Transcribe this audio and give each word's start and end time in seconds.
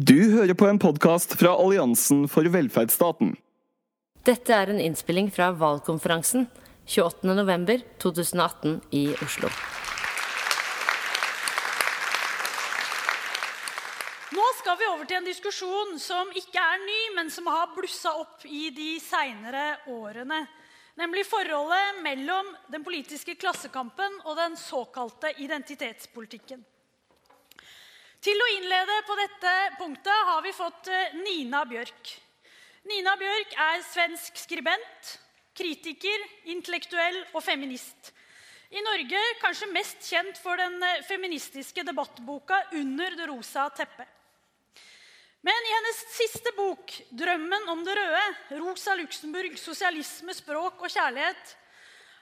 Du 0.00 0.16
hører 0.32 0.54
på 0.56 0.64
en 0.64 0.78
podkast 0.80 1.34
fra 1.36 1.50
Alliansen 1.60 2.22
for 2.30 2.46
velferdsstaten. 2.48 3.34
Dette 4.24 4.54
er 4.56 4.70
en 4.72 4.78
innspilling 4.80 5.26
fra 5.34 5.50
valgkonferansen 5.52 6.46
28. 6.86 7.26
november 7.36 7.82
2018 8.00 8.78
i 8.96 9.02
Oslo. 9.26 9.50
Nå 14.38 14.48
skal 14.62 14.80
vi 14.80 14.88
over 14.94 15.04
til 15.04 15.20
en 15.20 15.28
diskusjon 15.28 15.92
som 16.00 16.32
ikke 16.32 16.64
er 16.64 16.80
ny, 16.86 16.98
men 17.20 17.28
som 17.28 17.52
har 17.52 17.68
blussa 17.76 18.16
opp 18.24 18.48
i 18.48 18.70
de 18.72 18.94
seinere 19.04 19.82
årene. 19.92 20.46
Nemlig 20.96 21.28
forholdet 21.28 22.00
mellom 22.08 22.54
den 22.72 22.88
politiske 22.88 23.36
klassekampen 23.36 24.22
og 24.24 24.40
den 24.40 24.56
såkalte 24.56 25.36
identitetspolitikken. 25.44 26.64
Til 28.20 28.36
å 28.36 28.46
innlede 28.52 28.98
på 29.08 29.14
dette 29.16 29.50
punktet 29.78 30.26
har 30.28 30.42
vi 30.44 30.50
fått 30.52 30.88
eh, 30.92 31.14
Nina 31.22 31.62
Björk. 31.64 32.10
Nina 32.84 33.14
Björk 33.16 33.54
är 33.56 33.80
svensk 33.82 34.36
skribent, 34.36 35.12
kritiker, 35.56 36.26
intellektuell 36.44 37.24
och 37.32 37.44
feminist. 37.44 38.12
I 38.70 38.82
Norge 38.82 39.22
kanske 39.40 39.66
mest 39.66 40.04
känd 40.04 40.36
för 40.36 40.56
den 40.56 40.82
eh, 40.82 41.02
feministiska 41.08 41.82
debattboken 41.82 42.56
debattboka 42.56 42.76
'Under 42.76 43.10
det 43.10 43.26
rosa 43.26 43.68
teppet'. 43.68 44.12
Men 45.40 45.64
i 45.68 45.74
hennes 45.76 46.16
sista 46.16 46.50
bok, 46.56 47.02
Drömmen 47.08 47.68
om 47.68 47.84
det 47.84 47.94
röda, 47.94 48.34
Rosa 48.50 48.94
Luxemburg, 48.94 49.58
sosialisme, 49.58 50.34
språk 50.34 50.80
och 50.80 50.90
kärlek, 50.90 51.36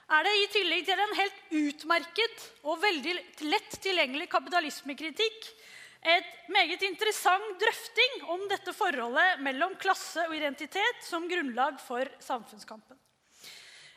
är 0.09 0.25
det 0.25 0.45
i 0.45 0.47
tillägg 0.47 0.85
till 0.85 0.99
en 0.99 1.17
helt 1.17 1.43
utmärkt 1.51 2.53
och 2.63 2.85
väldigt 2.85 3.41
lätt 3.41 3.81
tillgänglig 3.81 4.31
kapitalismekritikk 4.31 5.59
et 6.03 6.51
meget 6.55 6.83
interessant 6.87 7.59
drøfting 7.61 8.23
om 8.31 8.45
dette 8.51 8.73
forholdet 8.77 9.43
mellom 9.43 9.75
klasse 9.81 10.23
og 10.29 10.37
identitet 10.37 11.03
som 11.05 11.27
grunnlag 11.29 11.81
for 11.83 12.07
samfunnskampen. 12.23 12.99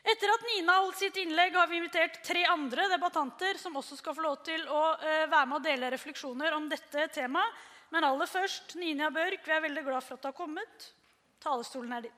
Etter 0.02 0.32
at 0.34 0.46
Nina 0.50 0.80
holdt 0.82 0.98
sitt 0.98 1.18
innlegg, 1.22 1.54
har 1.54 1.68
vi 1.70 1.78
invitert 1.78 2.24
tre 2.26 2.42
andre 2.50 2.88
debattanter 2.90 3.60
som 3.62 3.76
også 3.78 4.00
skal 4.00 4.16
få 4.18 4.24
lov 4.26 4.40
til 4.48 4.64
å 4.66 4.96
eh, 4.98 5.28
være 5.30 5.46
med 5.46 5.60
og 5.60 5.68
dele 5.68 5.92
refleksjoner 5.94 6.58
om 6.58 6.66
dette 6.72 7.06
temaet. 7.14 7.68
Men 7.92 8.08
aller 8.08 8.30
først, 8.30 8.74
Nina 8.80 9.12
Børk, 9.14 9.46
vi 9.46 9.54
er 9.54 9.62
veldig 9.68 9.84
glad 9.86 10.02
for 10.06 10.16
at 10.16 10.24
du 10.24 10.32
har 10.32 10.38
kommet. 10.38 10.90
Talerstolen 11.44 11.94
er 11.94 12.08
din. 12.08 12.18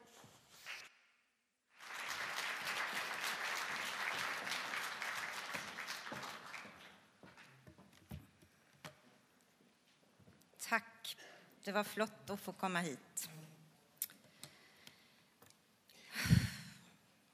Tack. 10.73 11.17
Det 11.63 11.71
var 11.71 11.83
flott 11.83 12.29
att 12.29 12.39
få 12.39 12.51
komma 12.51 12.79
hit. 12.79 13.29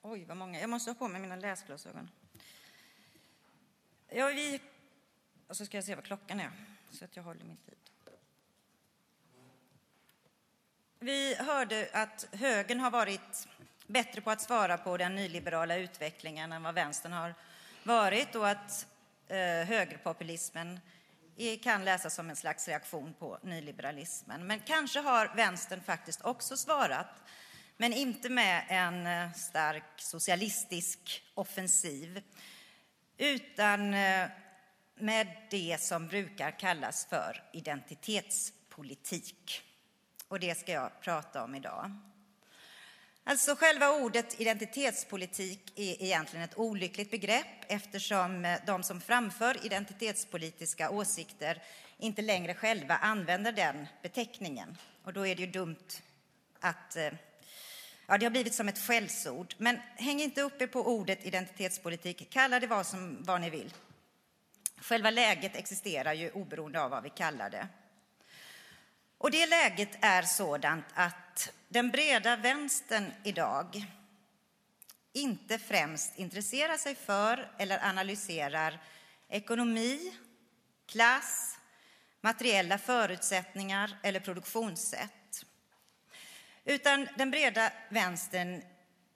Oj, 0.01 0.25
vad 0.25 0.37
många. 0.37 0.59
Jag 0.59 0.69
måste 0.69 0.89
ha 0.89 0.95
på 0.95 1.07
mig 1.07 1.21
mina 1.21 1.35
läsglasögon. 1.35 2.09
Ja, 4.09 4.27
vi... 4.27 4.61
Och 5.47 5.57
så 5.57 5.65
ska 5.65 5.77
jag 5.77 5.83
se 5.83 5.95
vad 5.95 6.03
klockan 6.03 6.39
är, 6.39 6.51
så 6.91 7.05
att 7.05 7.15
jag 7.15 7.23
håller 7.23 7.43
min 7.43 7.57
tid. 7.57 7.75
Vi 10.99 11.35
hörde 11.35 11.89
att 11.93 12.27
högern 12.31 12.79
har 12.79 12.91
varit 12.91 13.47
bättre 13.87 14.21
på 14.21 14.31
att 14.31 14.41
svara 14.41 14.77
på 14.77 14.97
den 14.97 15.15
nyliberala 15.15 15.77
utvecklingen 15.77 16.51
än 16.51 16.63
vad 16.63 16.75
vänstern 16.75 17.13
har 17.13 17.35
varit 17.83 18.35
och 18.35 18.49
att 18.49 18.87
eh, 19.27 19.37
högerpopulismen 19.67 20.79
kan 21.63 21.85
läsas 21.85 22.15
som 22.15 22.29
en 22.29 22.35
slags 22.35 22.67
reaktion 22.67 23.13
på 23.13 23.39
nyliberalismen. 23.43 24.47
Men 24.47 24.59
kanske 24.59 24.99
har 24.99 25.31
vänstern 25.35 25.81
faktiskt 25.81 26.21
också 26.21 26.57
svarat, 26.57 27.23
men 27.77 27.93
inte 27.93 28.29
med 28.29 28.65
en 28.69 29.07
eh, 29.07 29.33
stark 29.33 29.83
socialistisk 29.97 31.23
offensiv, 31.33 32.21
utan 33.17 33.93
eh, 33.93 34.27
med 34.95 35.27
det 35.49 35.81
som 35.81 36.07
brukar 36.07 36.59
kallas 36.59 37.05
för 37.05 37.43
identitetspolitik. 37.53 39.61
Och 40.27 40.39
det 40.39 40.57
ska 40.57 40.71
jag 40.71 41.01
prata 41.01 41.43
om 41.43 41.55
idag. 41.55 42.08
Alltså 43.29 43.55
själva 43.55 43.91
ordet 43.91 44.39
identitetspolitik 44.41 45.73
är 45.75 46.03
egentligen 46.03 46.45
ett 46.45 46.57
olyckligt 46.57 47.11
begrepp 47.11 47.45
eftersom 47.67 48.45
eh, 48.45 48.59
de 48.65 48.83
som 48.83 49.01
framför 49.01 49.65
identitetspolitiska 49.65 50.89
åsikter 50.89 51.61
inte 51.97 52.21
längre 52.21 52.53
själva 52.53 52.95
använder 52.95 53.51
den 53.51 53.87
beteckningen. 54.01 54.77
Och 55.03 55.13
då 55.13 55.27
är 55.27 55.35
det 55.35 55.41
ju 55.41 55.51
dumt 55.51 56.01
att... 56.59 56.95
Eh, 56.95 57.11
ja, 58.07 58.17
det 58.17 58.25
har 58.25 58.29
blivit 58.29 58.55
som 58.55 58.67
ett 58.67 58.79
skällsord. 58.79 59.55
Men 59.57 59.79
häng 59.95 60.21
inte 60.21 60.41
upp 60.41 60.61
er 60.61 60.67
på 60.67 60.87
ordet 60.87 61.25
identitetspolitik. 61.25 62.29
Kalla 62.29 62.59
det 62.59 62.67
vad, 62.67 62.85
som, 62.85 63.23
vad 63.23 63.41
ni 63.41 63.49
vill. 63.49 63.73
Själva 64.77 65.09
läget 65.09 65.55
existerar 65.55 66.13
ju 66.13 66.31
oberoende 66.31 66.81
av 66.81 66.91
vad 66.91 67.03
vi 67.03 67.09
kallar 67.09 67.49
det. 67.49 67.67
Och 69.17 69.31
det 69.31 69.45
läget 69.45 69.97
är 70.01 70.21
sådant 70.21 70.85
att 70.93 71.28
den 71.67 71.91
breda 71.91 72.35
vänstern 72.35 73.11
idag 73.23 73.85
inte 75.13 75.59
främst 75.59 76.19
intresserar 76.19 76.77
sig 76.77 76.95
för 76.95 77.51
eller 77.57 77.85
analyserar 77.85 78.79
ekonomi, 79.29 80.13
klass, 80.85 81.57
materiella 82.21 82.77
förutsättningar 82.77 83.97
eller 84.03 84.19
produktionssätt. 84.19 85.45
Utan 86.65 87.07
den 87.17 87.31
breda 87.31 87.71
vänstern 87.89 88.61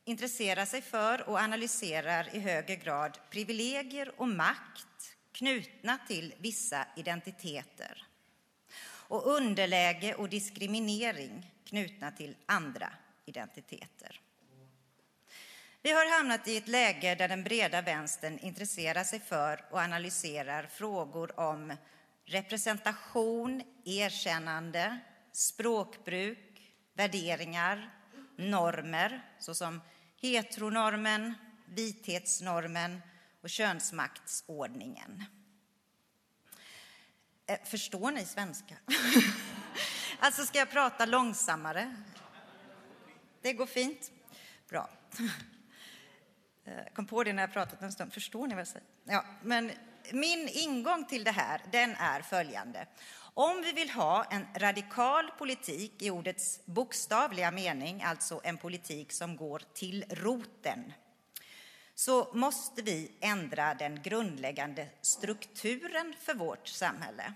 intresserar 0.05 0.65
sig 0.65 0.81
för 0.81 1.29
och 1.29 1.37
analyserar 1.37 2.35
i 2.35 2.39
högre 2.39 2.75
grad 2.75 3.17
privilegier 3.29 4.11
och 4.17 4.27
makt 4.27 5.15
knutna 5.31 5.97
till 6.07 6.33
vissa 6.37 6.87
identiteter 6.95 8.07
och 8.85 9.27
underläge 9.27 10.15
och 10.15 10.29
diskriminering 10.29 11.52
knutna 11.73 12.11
till 12.11 12.35
andra 12.45 12.93
identiteter. 13.25 14.21
Vi 15.81 15.91
har 15.91 16.17
hamnat 16.17 16.47
i 16.47 16.57
ett 16.57 16.67
läge 16.67 17.15
där 17.15 17.27
den 17.27 17.43
breda 17.43 17.81
vänstern 17.81 18.39
intresserar 18.39 19.03
sig 19.03 19.19
för 19.19 19.65
och 19.71 19.79
analyserar 19.79 20.63
frågor 20.63 21.39
om 21.39 21.73
representation, 22.25 23.63
erkännande, 23.85 24.99
språkbruk, 25.31 26.73
värderingar, 26.93 27.93
normer 28.35 29.21
såsom 29.39 29.81
heteronormen, 30.21 31.33
vithetsnormen 31.65 33.01
och 33.41 33.49
könsmaktsordningen. 33.49 35.25
Eh, 37.45 37.59
förstår 37.63 38.11
ni 38.11 38.25
svenska? 38.25 38.75
alltså, 40.23 40.45
ska 40.45 40.57
jag 40.59 40.71
prata 40.71 41.05
långsammare? 41.05 41.95
Det 43.41 43.53
går 43.53 43.65
fint. 43.65 44.11
Bra. 44.69 44.89
Jag 46.63 46.93
kom 46.93 47.05
på 47.05 47.23
det 47.23 47.33
när 47.33 47.43
jag 47.43 47.53
pratat 47.53 47.81
en 47.81 47.91
stund. 47.91 48.13
Förstår 48.13 48.47
ni 48.47 48.53
vad 48.53 48.59
jag 48.59 48.67
säger? 48.67 48.87
Ja, 49.03 49.25
men 49.43 49.71
min 50.11 50.49
ingång 50.49 51.05
till 51.05 51.23
det 51.23 51.31
här, 51.31 51.61
den 51.71 51.95
är 51.95 52.21
följande. 52.21 52.87
Om 53.33 53.61
vi 53.61 53.71
vill 53.71 53.89
ha 53.89 54.23
en 54.23 54.47
radikal 54.55 55.31
politik 55.37 56.01
i 56.01 56.09
ordets 56.09 56.65
bokstavliga 56.65 57.51
mening, 57.51 58.03
alltså 58.03 58.41
en 58.43 58.57
politik 58.57 59.11
som 59.11 59.35
går 59.35 59.61
till 59.73 60.05
roten, 60.09 60.93
så 61.95 62.31
måste 62.33 62.81
vi 62.81 63.11
ändra 63.21 63.73
den 63.73 64.01
grundläggande 64.01 64.87
strukturen 65.01 66.15
för 66.19 66.33
vårt 66.33 66.67
samhälle. 66.67 67.33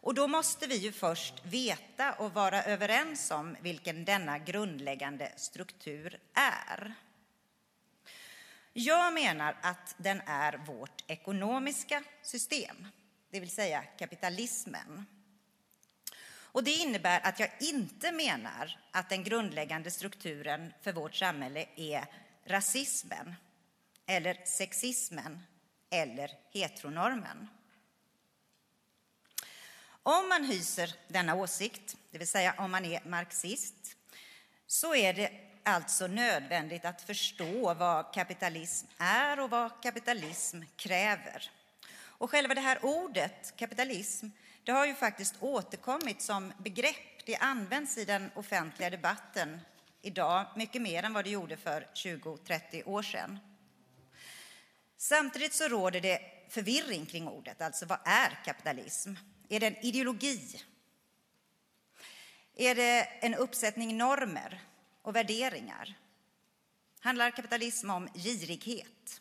Och 0.00 0.14
då 0.14 0.28
måste 0.28 0.66
vi 0.66 0.76
ju 0.76 0.92
först 0.92 1.34
veta 1.44 2.12
och 2.12 2.34
vara 2.34 2.62
överens 2.62 3.30
om 3.30 3.56
vilken 3.60 4.04
denna 4.04 4.38
grundläggande 4.38 5.32
struktur 5.36 6.20
är. 6.34 6.94
Jag 8.72 9.12
menar 9.12 9.56
att 9.62 9.94
den 9.98 10.20
är 10.26 10.56
vårt 10.56 11.04
ekonomiska 11.06 12.02
system, 12.22 12.86
det 13.30 13.40
vill 13.40 13.50
säga 13.50 13.82
kapitalismen. 13.82 15.06
Och 16.30 16.64
det 16.64 16.70
innebär 16.70 17.20
att 17.26 17.40
jag 17.40 17.50
inte 17.60 18.12
menar 18.12 18.78
att 18.90 19.08
den 19.08 19.24
grundläggande 19.24 19.90
strukturen 19.90 20.72
för 20.82 20.92
vårt 20.92 21.14
samhälle 21.14 21.66
är 21.76 22.06
rasismen 22.44 23.34
eller 24.06 24.40
sexismen 24.44 25.42
eller 25.90 26.30
heteronormen. 26.52 27.48
Om 30.02 30.28
man 30.28 30.44
hyser 30.44 30.94
denna 31.08 31.34
åsikt, 31.34 31.96
det 32.10 32.18
vill 32.18 32.28
säga 32.28 32.54
om 32.58 32.70
man 32.70 32.84
är 32.84 33.04
marxist, 33.04 33.96
så 34.66 34.94
är 34.94 35.12
det 35.12 35.30
alltså 35.62 36.06
nödvändigt 36.06 36.84
att 36.84 37.02
förstå 37.02 37.74
vad 37.74 38.14
kapitalism 38.14 38.86
är 38.98 39.40
och 39.40 39.50
vad 39.50 39.82
kapitalism 39.82 40.62
kräver. 40.76 41.50
Och 42.18 42.30
själva 42.30 42.54
det 42.54 42.60
här 42.60 42.84
ordet, 42.84 43.56
kapitalism, 43.56 44.26
Det 44.64 44.72
har 44.72 44.86
ju 44.86 44.94
faktiskt 44.94 45.34
återkommit 45.40 46.22
som 46.22 46.52
begrepp. 46.58 47.26
Det 47.26 47.36
används 47.36 47.98
i 47.98 48.04
den 48.04 48.30
offentliga 48.34 48.90
debatten 48.90 49.60
idag 50.02 50.46
mycket 50.56 50.82
mer 50.82 51.02
än 51.02 51.12
vad 51.12 51.24
det 51.24 51.30
gjorde 51.30 51.56
för 51.56 51.86
20-30 51.94 52.88
år 52.88 53.02
sedan. 53.02 53.38
Samtidigt 54.96 55.54
så 55.54 55.68
råder 55.68 56.00
det 56.00 56.20
förvirring 56.48 57.06
kring 57.06 57.28
ordet. 57.28 57.60
Alltså, 57.60 57.86
vad 57.86 57.98
är 58.04 58.38
kapitalism? 58.44 59.14
Är 59.48 59.60
det 59.60 59.66
en 59.66 59.76
ideologi? 59.76 60.60
Är 62.54 62.74
det 62.74 63.02
en 63.20 63.34
uppsättning 63.34 63.96
normer 63.96 64.60
och 65.02 65.16
värderingar? 65.16 65.94
Handlar 67.00 67.30
kapitalism 67.30 67.90
om 67.90 68.08
girighet? 68.14 69.20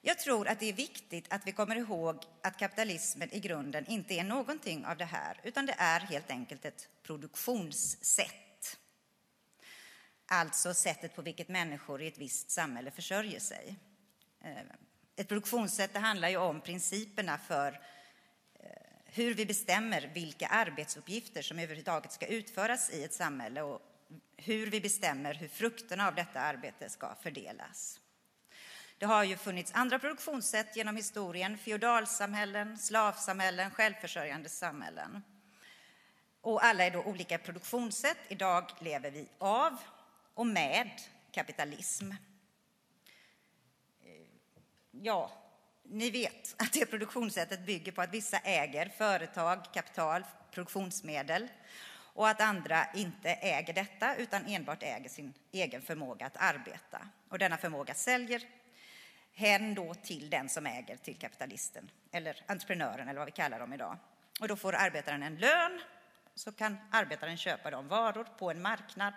Jag 0.00 0.18
tror 0.18 0.48
att 0.48 0.60
det 0.60 0.68
är 0.68 0.72
viktigt 0.72 1.26
att 1.28 1.46
vi 1.46 1.52
kommer 1.52 1.76
ihåg 1.76 2.24
att 2.42 2.58
kapitalismen 2.58 3.32
i 3.32 3.40
grunden 3.40 3.86
inte 3.86 4.14
är 4.14 4.24
någonting 4.24 4.84
av 4.86 4.96
det 4.96 5.04
här, 5.04 5.40
utan 5.42 5.66
det 5.66 5.74
är 5.78 6.00
helt 6.00 6.30
enkelt 6.30 6.64
ett 6.64 6.88
produktionssätt. 7.02 8.78
Alltså 10.26 10.74
sättet 10.74 11.16
på 11.16 11.22
vilket 11.22 11.48
människor 11.48 12.02
i 12.02 12.06
ett 12.06 12.18
visst 12.18 12.50
samhälle 12.50 12.90
försörjer 12.90 13.40
sig. 13.40 13.76
Eh, 14.40 14.62
ett 15.16 15.28
produktionssätt 15.28 15.92
det 15.92 15.98
handlar 15.98 16.28
ju 16.28 16.36
om 16.36 16.60
principerna 16.60 17.38
för 17.38 17.80
hur 19.14 19.34
vi 19.34 19.46
bestämmer 19.46 20.10
vilka 20.14 20.46
arbetsuppgifter 20.46 21.42
som 21.42 21.58
överhuvudtaget 21.58 22.12
ska 22.12 22.26
utföras 22.26 22.90
i 22.90 23.04
ett 23.04 23.12
samhälle 23.12 23.62
och 23.62 23.82
hur 24.36 24.66
vi 24.66 24.80
bestämmer 24.80 25.34
hur 25.34 25.48
frukterna 25.48 26.08
av 26.08 26.14
detta 26.14 26.40
arbete 26.40 26.88
ska 26.88 27.14
fördelas. 27.14 28.00
Det 28.98 29.06
har 29.06 29.24
ju 29.24 29.36
funnits 29.36 29.72
andra 29.74 29.98
produktionssätt 29.98 30.76
genom 30.76 30.96
historien, 30.96 31.58
feodalsamhällen, 31.58 32.78
slavsamhällen, 32.78 33.70
självförsörjande 33.70 34.48
samhällen. 34.48 35.22
Och 36.40 36.64
alla 36.64 36.84
är 36.84 36.90
då 36.90 37.02
olika 37.02 37.38
produktionssätt. 37.38 38.18
Idag 38.28 38.70
lever 38.80 39.10
vi 39.10 39.28
av 39.38 39.76
och 40.34 40.46
med 40.46 40.90
kapitalism. 41.30 42.10
Eh, 42.10 42.16
ja, 44.90 45.41
ni 45.82 46.10
vet 46.10 46.54
att 46.58 46.72
det 46.72 46.86
produktionssättet 46.86 47.66
bygger 47.66 47.92
på 47.92 48.02
att 48.02 48.14
vissa 48.14 48.38
äger 48.38 48.88
företag, 48.88 49.64
kapital, 49.74 50.24
produktionsmedel 50.50 51.48
och 52.14 52.28
att 52.28 52.40
andra 52.40 52.86
inte 52.94 53.30
äger 53.30 53.72
detta 53.72 54.16
utan 54.16 54.46
enbart 54.46 54.82
äger 54.82 55.08
sin 55.08 55.34
egen 55.52 55.82
förmåga 55.82 56.26
att 56.26 56.36
arbeta. 56.36 57.08
Och 57.28 57.38
denna 57.38 57.56
förmåga 57.56 57.94
säljer 57.94 58.42
hen 59.32 59.74
då 59.74 59.94
till 59.94 60.30
den 60.30 60.48
som 60.48 60.66
äger, 60.66 60.96
till 60.96 61.16
kapitalisten 61.16 61.90
eller 62.10 62.44
entreprenören 62.46 63.08
eller 63.08 63.18
vad 63.18 63.26
vi 63.26 63.32
kallar 63.32 63.60
dem 63.60 63.72
idag. 63.72 63.96
Och 64.40 64.48
då 64.48 64.56
får 64.56 64.72
arbetaren 64.72 65.22
en 65.22 65.36
lön 65.36 65.80
så 66.34 66.52
kan 66.52 66.76
arbetaren 66.90 67.36
köpa 67.36 67.70
de 67.70 67.88
varor 67.88 68.24
på 68.38 68.50
en 68.50 68.62
marknad 68.62 69.14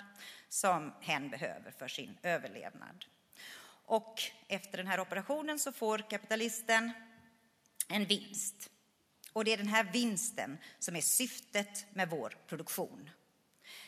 som 0.50 0.94
hen 1.02 1.30
behöver 1.30 1.72
för 1.72 1.88
sin 1.88 2.18
överlevnad. 2.24 3.06
Och 3.86 4.22
efter 4.48 4.78
den 4.78 4.88
här 4.88 5.00
operationen 5.00 5.60
så 5.60 5.72
får 5.72 5.98
kapitalisten 5.98 6.92
en 7.88 8.06
vinst. 8.06 8.70
Och 9.34 9.46
det 9.46 9.54
är 9.54 9.58
den 9.58 9.68
här 9.68 9.84
vinsten 9.84 10.58
som 10.80 10.96
är 10.96 11.02
syftet 11.02 11.86
med 11.94 12.10
vår 12.10 12.38
produktion. 12.48 13.10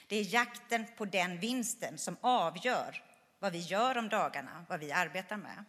Det 0.08 0.16
är 0.16 0.34
jakten 0.34 0.86
på 0.98 1.06
den 1.06 1.40
vinsten 1.40 1.98
som 1.98 2.18
avgör 2.22 3.04
vad 3.40 3.52
vi 3.52 3.60
gör 3.60 3.98
om 3.98 4.10
dagarna, 4.10 4.66
vad 4.70 4.80
vi 4.80 4.92
arbetar 4.92 5.38
med. 5.38 5.64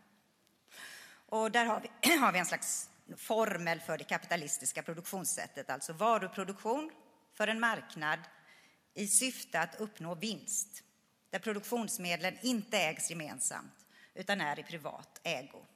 Och 1.27 1.51
där 1.51 1.65
har 1.65 1.81
vi, 1.81 2.17
har 2.21 2.33
vi 2.33 2.39
en 2.39 2.47
slags 2.47 2.91
formel 3.17 3.81
för 3.81 3.99
det 3.99 4.05
kapitalistiska 4.05 4.83
produktionssättet, 4.83 5.71
alltså 5.71 5.93
varuproduktion 5.93 6.91
för 7.35 7.49
en 7.49 7.61
marknad 7.61 8.19
i 8.95 9.07
syfte 9.09 9.61
att 9.61 9.81
uppnå 9.81 10.15
vinst, 10.15 10.83
där 11.31 11.39
produktionsmedlen 11.39 12.39
inte 12.43 12.79
ägs 12.79 13.11
gemensamt 13.11 13.88
utan 14.19 14.41
är 14.41 14.59
i 14.59 14.63
privat 14.63 15.21
ägo. 15.23 15.67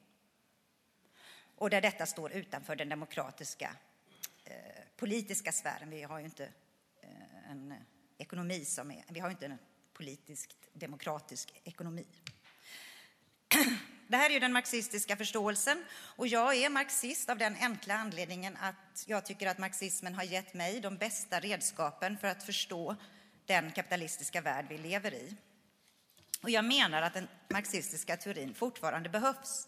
Och 1.55 1.69
där 1.69 1.81
detta 1.81 2.05
står 2.05 2.31
utanför 2.31 2.75
den 2.75 2.89
demokratiska 2.89 3.75
eh, 4.45 4.55
politiska 4.95 5.51
sfären. 5.51 5.89
Vi 5.89 6.03
har 6.03 6.19
ju 6.19 6.25
inte 6.25 6.45
eh, 7.01 7.51
en 7.51 7.73
ekonomi 8.17 8.65
som 8.65 8.91
är, 8.91 9.03
vi 9.07 9.19
har 9.19 9.29
inte 9.29 9.45
en 9.45 9.57
politiskt 9.93 10.55
demokratisk 10.73 11.61
ekonomi. 11.63 12.05
Det 14.07 14.17
här 14.17 14.29
är 14.29 14.33
ju 14.33 14.39
den 14.39 14.53
marxistiska 14.53 15.15
förståelsen 15.15 15.85
och 15.93 16.27
jag 16.27 16.55
är 16.55 16.69
marxist 16.69 17.29
av 17.29 17.37
den 17.37 17.55
enkla 17.59 17.93
anledningen 17.93 18.57
att 18.61 19.03
jag 19.07 19.25
tycker 19.25 19.47
att 19.47 19.57
marxismen 19.57 20.15
har 20.15 20.23
gett 20.23 20.53
mig 20.53 20.79
de 20.79 20.97
bästa 20.97 21.39
redskapen 21.39 22.17
för 22.17 22.27
att 22.27 22.43
förstå 22.43 22.95
den 23.45 23.71
kapitalistiska 23.71 24.41
värld 24.41 24.65
vi 24.69 24.77
lever 24.77 25.13
i. 25.13 25.37
Och 26.43 26.49
jag 26.49 26.65
menar 26.65 27.01
att 27.01 27.13
den 27.13 27.27
marxistiska 27.49 28.17
teorin 28.17 28.53
fortfarande 28.53 29.09
behövs 29.09 29.67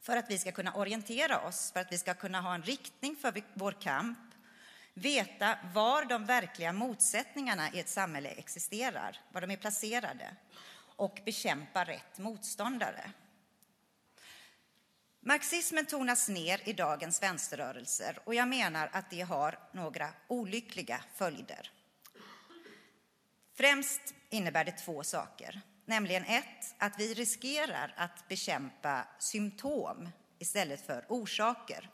för 0.00 0.16
att 0.16 0.30
vi 0.30 0.38
ska 0.38 0.52
kunna 0.52 0.74
orientera 0.74 1.40
oss, 1.40 1.72
för 1.72 1.80
att 1.80 1.92
vi 1.92 1.98
ska 1.98 2.14
kunna 2.14 2.40
ha 2.40 2.54
en 2.54 2.62
riktning 2.62 3.16
för 3.16 3.42
vår 3.54 3.72
kamp, 3.72 4.18
veta 4.94 5.58
var 5.74 6.04
de 6.04 6.24
verkliga 6.24 6.72
motsättningarna 6.72 7.72
i 7.72 7.80
ett 7.80 7.88
samhälle 7.88 8.28
existerar, 8.28 9.20
var 9.32 9.40
de 9.40 9.50
är 9.50 9.56
placerade 9.56 10.36
och 10.96 11.20
bekämpa 11.24 11.84
rätt 11.84 12.18
motståndare. 12.18 13.10
Marxismen 15.20 15.86
tonas 15.86 16.28
ner 16.28 16.68
i 16.68 16.72
dagens 16.72 17.22
vänsterrörelser 17.22 18.18
och 18.24 18.34
jag 18.34 18.48
menar 18.48 18.90
att 18.92 19.10
det 19.10 19.20
har 19.20 19.58
några 19.72 20.08
olyckliga 20.28 21.00
följder. 21.14 21.70
Främst 23.54 24.14
innebär 24.30 24.64
det 24.64 24.72
två 24.72 25.04
saker, 25.04 25.62
nämligen 25.84 26.24
ett, 26.24 26.74
att 26.78 26.98
vi 26.98 27.14
riskerar 27.14 27.94
att 27.96 28.28
bekämpa 28.28 29.04
symptom 29.18 30.08
istället 30.38 30.86
för 30.86 31.04
orsaker. 31.08 31.90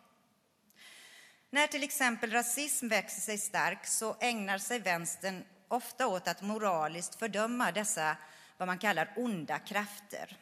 När 1.51 1.67
till 1.67 1.83
exempel 1.83 2.31
rasism 2.31 2.89
växer 2.89 3.21
sig 3.21 3.39
stark 3.39 3.87
så 3.87 4.17
ägnar 4.21 4.59
sig 4.59 4.79
vänstern 4.79 5.45
ofta 5.69 6.07
åt 6.07 6.29
att 6.29 6.43
moraliskt 6.43 7.15
fördöma 7.15 7.73
dessa 7.73 8.17
vad 8.57 8.67
man 8.67 8.79
kallar 8.79 9.13
onda 9.17 9.59
krafter 9.59 10.37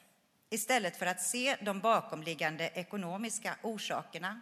istället 0.51 0.97
för 0.97 1.07
att 1.07 1.23
se 1.23 1.57
de 1.63 1.81
bakomliggande 1.81 2.71
ekonomiska 2.75 3.57
orsakerna 3.63 4.41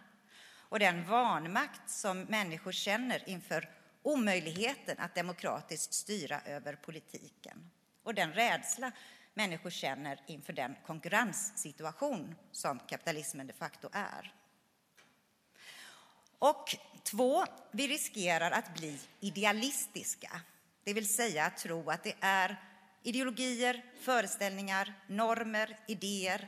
och 0.69 0.79
den 0.79 1.05
vanmakt 1.05 1.89
som 1.89 2.21
människor 2.21 2.71
känner 2.71 3.29
inför 3.29 3.69
omöjligheten 4.01 4.99
att 4.99 5.15
demokratiskt 5.15 5.93
styra 5.93 6.41
över 6.45 6.75
politiken 6.75 7.69
och 8.07 8.13
den 8.13 8.33
rädsla 8.33 8.91
människor 9.33 9.69
känner 9.69 10.21
inför 10.27 10.53
den 10.53 10.75
konkurrenssituation 10.85 12.35
som 12.51 12.79
kapitalismen 12.79 13.47
de 13.47 13.53
facto 13.53 13.89
är. 13.91 14.33
Och 16.39 16.75
två, 17.03 17.45
vi 17.71 17.87
riskerar 17.87 18.51
att 18.51 18.73
bli 18.73 18.99
idealistiska, 19.19 20.41
det 20.83 20.93
vill 20.93 21.07
säga 21.07 21.45
att 21.45 21.57
tro 21.57 21.89
att 21.89 22.03
det 22.03 22.15
är 22.19 22.61
ideologier, 23.03 23.85
föreställningar, 24.01 24.93
normer, 25.07 25.79
idéer 25.87 26.47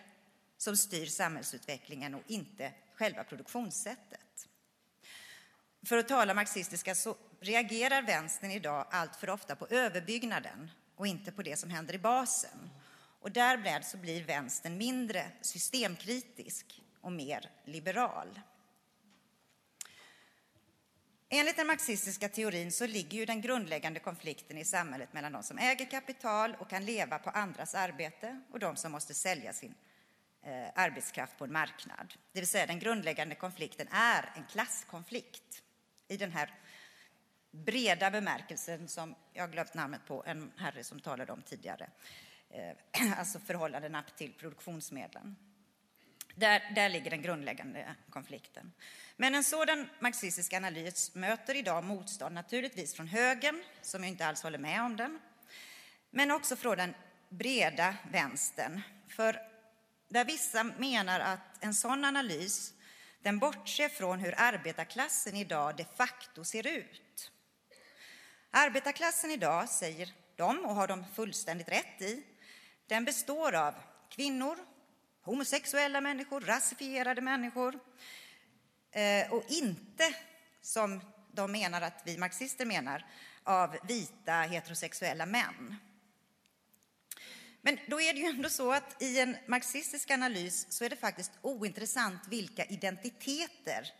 som 0.57 0.77
styr 0.77 1.05
samhällsutvecklingen 1.05 2.15
och 2.15 2.23
inte 2.27 2.71
själva 2.95 3.23
produktionssättet. 3.23 4.47
För 5.85 5.97
att 5.97 6.07
tala 6.07 6.33
marxistiska 6.33 6.95
så 6.95 7.15
reagerar 7.39 8.01
vänstern 8.01 8.51
idag 8.51 8.85
allt 8.91 9.15
för 9.15 9.29
ofta 9.29 9.55
på 9.55 9.67
överbyggnaden 9.67 10.71
och 10.99 11.07
inte 11.07 11.31
på 11.31 11.43
det 11.43 11.57
som 11.57 11.69
händer 11.69 11.93
i 11.93 11.97
basen. 11.99 12.69
Och 13.19 13.31
därmed 13.31 13.85
så 13.85 13.97
blir 13.97 14.23
vänstern 14.23 14.77
mindre 14.77 15.31
systemkritisk 15.41 16.81
och 17.01 17.11
mer 17.11 17.49
liberal. 17.65 18.39
Enligt 21.29 21.57
den 21.57 21.67
marxistiska 21.67 22.29
teorin 22.29 22.71
så 22.71 22.87
ligger 22.87 23.17
ju 23.17 23.25
den 23.25 23.41
grundläggande 23.41 23.99
konflikten 23.99 24.57
i 24.57 24.65
samhället 24.65 25.13
mellan 25.13 25.31
de 25.31 25.43
som 25.43 25.57
äger 25.57 25.85
kapital 25.85 26.55
och 26.59 26.69
kan 26.69 26.85
leva 26.85 27.19
på 27.19 27.29
andras 27.29 27.75
arbete 27.75 28.41
och 28.51 28.59
de 28.59 28.75
som 28.75 28.91
måste 28.91 29.13
sälja 29.13 29.53
sin 29.53 29.75
eh, 30.43 30.67
arbetskraft 30.75 31.37
på 31.37 31.43
en 31.43 31.51
marknad. 31.51 32.13
Det 32.31 32.39
vill 32.39 32.47
säga 32.47 32.65
den 32.65 32.79
grundläggande 32.79 33.35
konflikten 33.35 33.87
är 33.91 34.31
en 34.35 34.45
klasskonflikt 34.51 35.63
i 36.07 36.17
den 36.17 36.31
här 36.31 36.53
breda 37.51 38.11
bemärkelsen 38.11 38.87
som 38.87 39.15
jag 39.33 39.43
har 39.43 39.47
glömt 39.47 39.73
namnet 39.73 40.01
på, 40.05 40.23
en 40.25 40.51
herre 40.57 40.83
som 40.83 40.99
talade 40.99 41.31
om 41.31 41.41
tidigare. 41.41 41.89
Eh, 42.49 43.17
alltså 43.19 43.39
förhållandena 43.39 44.03
till 44.17 44.33
produktionsmedlen. 44.33 45.35
Där, 46.35 46.71
där 46.75 46.89
ligger 46.89 47.09
den 47.09 47.21
grundläggande 47.21 47.95
konflikten. 48.09 48.71
Men 49.17 49.35
en 49.35 49.43
sådan 49.43 49.89
marxistisk 49.99 50.53
analys 50.53 51.15
möter 51.15 51.55
idag 51.55 51.83
motstånd 51.83 52.35
naturligtvis 52.35 52.93
från 52.93 53.07
högern, 53.07 53.63
som 53.81 54.03
inte 54.03 54.25
alls 54.25 54.43
håller 54.43 54.57
med 54.57 54.81
om 54.81 54.97
den, 54.97 55.19
men 56.09 56.31
också 56.31 56.55
från 56.55 56.77
den 56.77 56.93
breda 57.29 57.95
vänstern. 58.11 58.81
För 59.07 59.41
där 60.07 60.25
vissa 60.25 60.63
menar 60.63 61.19
att 61.19 61.63
en 61.63 61.73
sån 61.73 62.05
analys 62.05 62.73
Den 63.21 63.39
bortser 63.39 63.89
från 63.89 64.19
hur 64.19 64.33
arbetarklassen 64.37 65.35
idag 65.35 65.75
de 65.75 65.85
facto 65.95 66.43
ser 66.43 66.67
ut. 66.67 67.31
Arbetarklassen 68.51 69.31
idag, 69.31 69.69
säger 69.69 70.13
de, 70.35 70.65
och 70.65 70.75
har 70.75 70.87
de 70.87 71.05
fullständigt 71.15 71.69
rätt 71.69 72.01
i, 72.01 72.23
den 72.87 73.05
består 73.05 73.55
av 73.55 73.73
kvinnor, 74.09 74.57
homosexuella 75.21 76.01
människor, 76.01 76.41
rasifierade 76.41 77.21
människor 77.21 77.79
eh, 78.91 79.33
och 79.33 79.43
inte, 79.47 80.15
som 80.61 81.01
de 81.31 81.51
menar 81.51 81.81
att 81.81 82.01
vi 82.05 82.17
marxister 82.17 82.65
menar, 82.65 83.05
av 83.43 83.77
vita 83.87 84.33
heterosexuella 84.33 85.25
män. 85.25 85.75
Men 87.61 87.77
då 87.87 88.01
är 88.01 88.13
det 88.13 88.19
ju 88.19 88.25
ändå 88.25 88.49
så 88.49 88.73
att 88.73 89.01
i 89.01 89.19
en 89.19 89.37
marxistisk 89.47 90.11
analys 90.11 90.65
så 90.69 90.85
är 90.85 90.89
det 90.89 90.95
faktiskt 90.95 91.31
ointressant 91.41 92.27
vilka 92.27 92.65
identiteter 92.65 93.93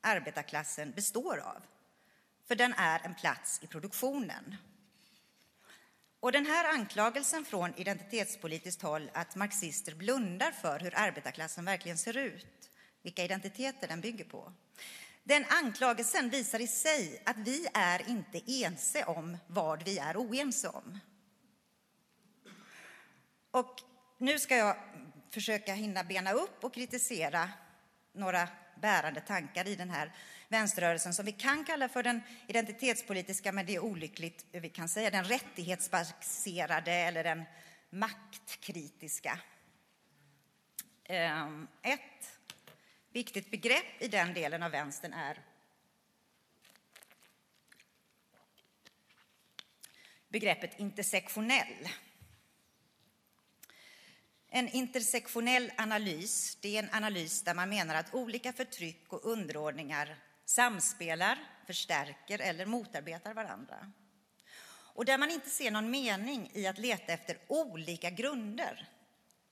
arbetarklassen 0.00 0.92
består 0.92 1.38
av. 1.38 1.62
För 2.48 2.54
den 2.54 2.72
är 2.72 3.00
en 3.04 3.14
plats 3.14 3.60
i 3.62 3.66
produktionen. 3.66 4.56
Och 6.20 6.32
den 6.32 6.46
här 6.46 6.74
anklagelsen 6.74 7.44
från 7.44 7.74
identitetspolitiskt 7.74 8.82
håll 8.82 9.10
att 9.14 9.36
marxister 9.36 9.94
blundar 9.94 10.50
för 10.50 10.80
hur 10.80 10.98
arbetarklassen 10.98 11.64
verkligen 11.64 11.98
ser 11.98 12.16
ut, 12.16 12.70
vilka 13.02 13.24
identiteter 13.24 13.88
den 13.88 14.00
bygger 14.00 14.24
på. 14.24 14.52
Den 15.22 15.44
anklagelsen 15.48 16.30
visar 16.30 16.60
i 16.60 16.66
sig 16.66 17.22
att 17.26 17.36
vi 17.36 17.66
är 17.74 18.08
inte 18.08 18.52
ense 18.52 19.04
om 19.04 19.36
vad 19.46 19.82
vi 19.82 19.98
är 19.98 20.16
oense 20.16 20.68
om. 20.68 20.98
Och 23.50 23.80
nu 24.18 24.38
ska 24.38 24.56
jag 24.56 24.76
försöka 25.30 25.74
hinna 25.74 26.04
bena 26.04 26.32
upp 26.32 26.64
och 26.64 26.74
kritisera 26.74 27.50
några 28.12 28.48
bärande 28.80 29.20
tankar 29.20 29.68
i 29.68 29.74
den 29.74 29.90
här 29.90 30.12
vänsterrörelsen 30.54 31.14
som 31.14 31.24
vi 31.24 31.32
kan 31.32 31.64
kalla 31.64 31.88
för 31.88 32.02
den 32.02 32.20
identitetspolitiska, 32.46 33.52
men 33.52 33.66
det 33.66 33.74
är 33.74 33.80
olyckligt, 33.80 34.46
vi 34.52 34.68
kan 34.68 34.88
säga 34.88 35.10
den 35.10 35.24
rättighetsbaserade 35.24 36.92
eller 36.92 37.24
den 37.24 37.44
maktkritiska. 37.90 39.38
Ehm, 41.04 41.68
ett 41.82 42.38
viktigt 43.12 43.50
begrepp 43.50 44.02
i 44.02 44.08
den 44.08 44.34
delen 44.34 44.62
av 44.62 44.70
vänstern 44.70 45.12
är 45.12 45.38
begreppet 50.28 50.78
intersektionell. 50.78 51.88
En 54.48 54.68
intersektionell 54.68 55.72
analys 55.76 56.58
det 56.60 56.76
är 56.76 56.82
en 56.82 56.94
analys 56.94 57.42
där 57.42 57.54
man 57.54 57.68
menar 57.68 57.94
att 57.94 58.14
olika 58.14 58.52
förtryck 58.52 59.12
och 59.12 59.24
underordningar 59.24 60.16
samspelar, 60.44 61.38
förstärker 61.66 62.38
eller 62.38 62.66
motarbetar 62.66 63.34
varandra. 63.34 63.92
Och 64.94 65.04
där 65.04 65.18
man 65.18 65.30
inte 65.30 65.50
ser 65.50 65.70
någon 65.70 65.90
mening 65.90 66.50
i 66.54 66.66
att 66.66 66.78
leta 66.78 67.12
efter 67.12 67.38
olika 67.48 68.10
grunder 68.10 68.88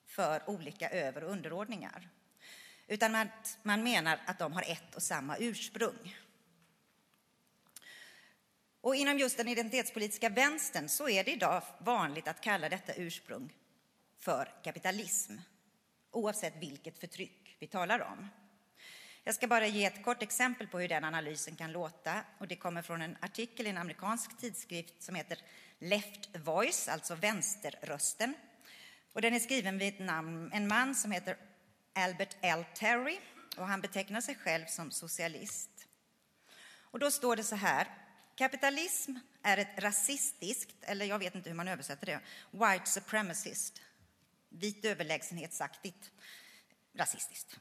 för 0.06 0.50
olika 0.50 0.90
över 0.90 1.24
och 1.24 1.30
underordningar. 1.30 2.08
Utan 2.86 3.14
att 3.14 3.58
man 3.62 3.82
menar 3.82 4.20
att 4.26 4.38
de 4.38 4.52
har 4.52 4.62
ett 4.62 4.94
och 4.94 5.02
samma 5.02 5.36
ursprung. 5.36 6.16
Och 8.80 8.96
inom 8.96 9.18
just 9.18 9.36
den 9.36 9.48
identitetspolitiska 9.48 10.28
vänstern 10.28 10.88
så 10.88 11.08
är 11.08 11.24
det 11.24 11.32
idag 11.32 11.62
vanligt 11.78 12.28
att 12.28 12.40
kalla 12.40 12.68
detta 12.68 12.94
ursprung 12.94 13.52
för 14.18 14.54
kapitalism, 14.62 15.36
oavsett 16.10 16.56
vilket 16.56 16.98
förtryck 16.98 17.56
vi 17.58 17.66
talar 17.66 18.00
om. 18.00 18.28
Jag 19.24 19.34
ska 19.34 19.46
bara 19.46 19.66
ge 19.66 19.84
ett 19.84 20.04
kort 20.04 20.22
exempel 20.22 20.66
på 20.66 20.78
hur 20.78 20.88
den 20.88 21.04
analysen 21.04 21.56
kan 21.56 21.72
låta. 21.72 22.24
Och 22.38 22.48
det 22.48 22.56
kommer 22.56 22.82
från 22.82 23.02
en 23.02 23.16
artikel 23.20 23.66
i 23.66 23.70
en 23.70 23.78
amerikansk 23.78 24.38
tidskrift 24.38 25.02
som 25.02 25.14
heter 25.14 25.38
Left 25.78 26.36
Voice, 26.36 26.88
alltså 26.88 27.14
vänsterrösten. 27.14 28.34
Och 29.12 29.22
den 29.22 29.34
är 29.34 29.38
skriven 29.38 29.78
vid 29.78 29.94
ett 29.94 30.00
namn, 30.00 30.50
en 30.52 30.68
man 30.68 30.94
som 30.94 31.12
heter 31.12 31.36
Albert 31.92 32.36
L. 32.40 32.64
Terry 32.74 33.18
och 33.56 33.66
han 33.66 33.80
betecknar 33.80 34.20
sig 34.20 34.34
själv 34.34 34.66
som 34.66 34.90
socialist. 34.90 35.70
Och 36.80 36.98
då 36.98 37.10
står 37.10 37.36
det 37.36 37.44
så 37.44 37.56
här. 37.56 37.86
Kapitalism 38.34 39.14
är 39.42 39.58
ett 39.58 39.78
rasistiskt, 39.78 40.76
eller 40.80 41.06
jag 41.06 41.18
vet 41.18 41.34
inte 41.34 41.50
hur 41.50 41.56
man 41.56 41.68
översätter 41.68 42.06
det, 42.06 42.20
white 42.50 42.90
supremacist, 42.90 43.82
vit 44.48 44.84
överlägsenhetsaktigt, 44.84 46.10
rasistiskt 46.94 47.58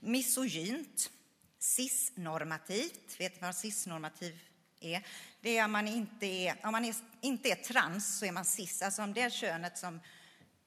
misogynt, 0.00 1.10
cisnormativt. 1.58 3.20
Vet 3.20 3.34
ni 3.34 3.46
vad 3.46 3.56
cisnormativ 3.56 4.40
är? 4.80 5.06
Det 5.40 5.58
är 5.58 5.64
om 5.64 5.72
man 5.72 5.88
inte 5.88 6.26
är, 6.26 6.56
om 6.66 6.72
man 6.72 6.84
är, 6.84 6.94
inte 7.20 7.48
är 7.48 7.54
trans 7.54 8.18
så 8.18 8.26
är 8.26 8.32
man 8.32 8.44
cis, 8.44 8.82
alltså 8.82 9.02
om 9.02 9.14
det 9.14 9.20
är 9.20 9.30
könet 9.30 9.78
som 9.78 10.00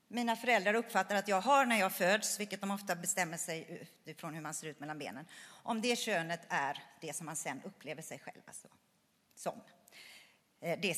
mina 0.08 0.36
föräldrar 0.36 0.74
uppfattar 0.74 1.16
att 1.16 1.28
jag 1.28 1.42
har 1.42 1.66
när 1.66 1.80
jag 1.80 1.94
föds, 1.94 2.40
vilket 2.40 2.62
de 2.62 2.72
ofta 2.72 2.96
bestämmer 2.96 3.38
sig 3.38 3.88
utifrån 4.06 4.34
hur 4.34 4.42
man 4.42 4.54
ser 4.54 4.68
ut 4.68 4.80
mellan 4.80 5.00
benen. 5.00 5.26
Om 5.48 5.82
det 5.82 5.96
könet 5.96 6.42
är 6.50 6.84
det 7.02 7.14
som 7.14 7.26
man 7.26 7.36
sen 7.36 7.62
upplever 7.64 8.02
sig 8.02 8.20
själv 8.20 8.42
alltså, 8.46 8.68
som. 9.36 9.62
Eh, 10.62 10.80
det 10.82 10.96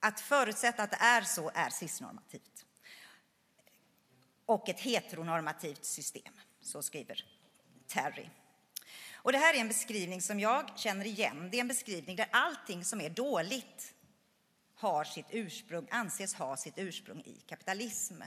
att 0.00 0.20
förutsätta 0.20 0.82
att 0.82 0.90
det 0.90 0.96
är 1.00 1.22
så 1.22 1.50
är 1.54 1.70
cisnormativt. 1.70 2.64
Och 4.46 4.68
ett 4.68 4.80
heteronormativt 4.80 5.84
system. 5.84 6.32
Så 6.66 6.82
skriver 6.82 7.24
Terry. 7.86 8.28
Och 9.14 9.32
det 9.32 9.38
här 9.38 9.54
är 9.54 9.58
en 9.58 9.68
beskrivning 9.68 10.22
som 10.22 10.40
jag 10.40 10.78
känner 10.78 11.04
igen. 11.04 11.48
Det 11.50 11.56
är 11.56 11.60
en 11.60 11.68
beskrivning 11.68 12.16
där 12.16 12.28
allting 12.30 12.84
som 12.84 13.00
är 13.00 13.10
dåligt 13.10 13.94
har 14.74 15.04
sitt 15.04 15.26
ursprung, 15.30 15.86
anses 15.90 16.34
ha 16.34 16.56
sitt 16.56 16.78
ursprung 16.78 17.20
i 17.20 17.40
kapitalism. 17.46 18.22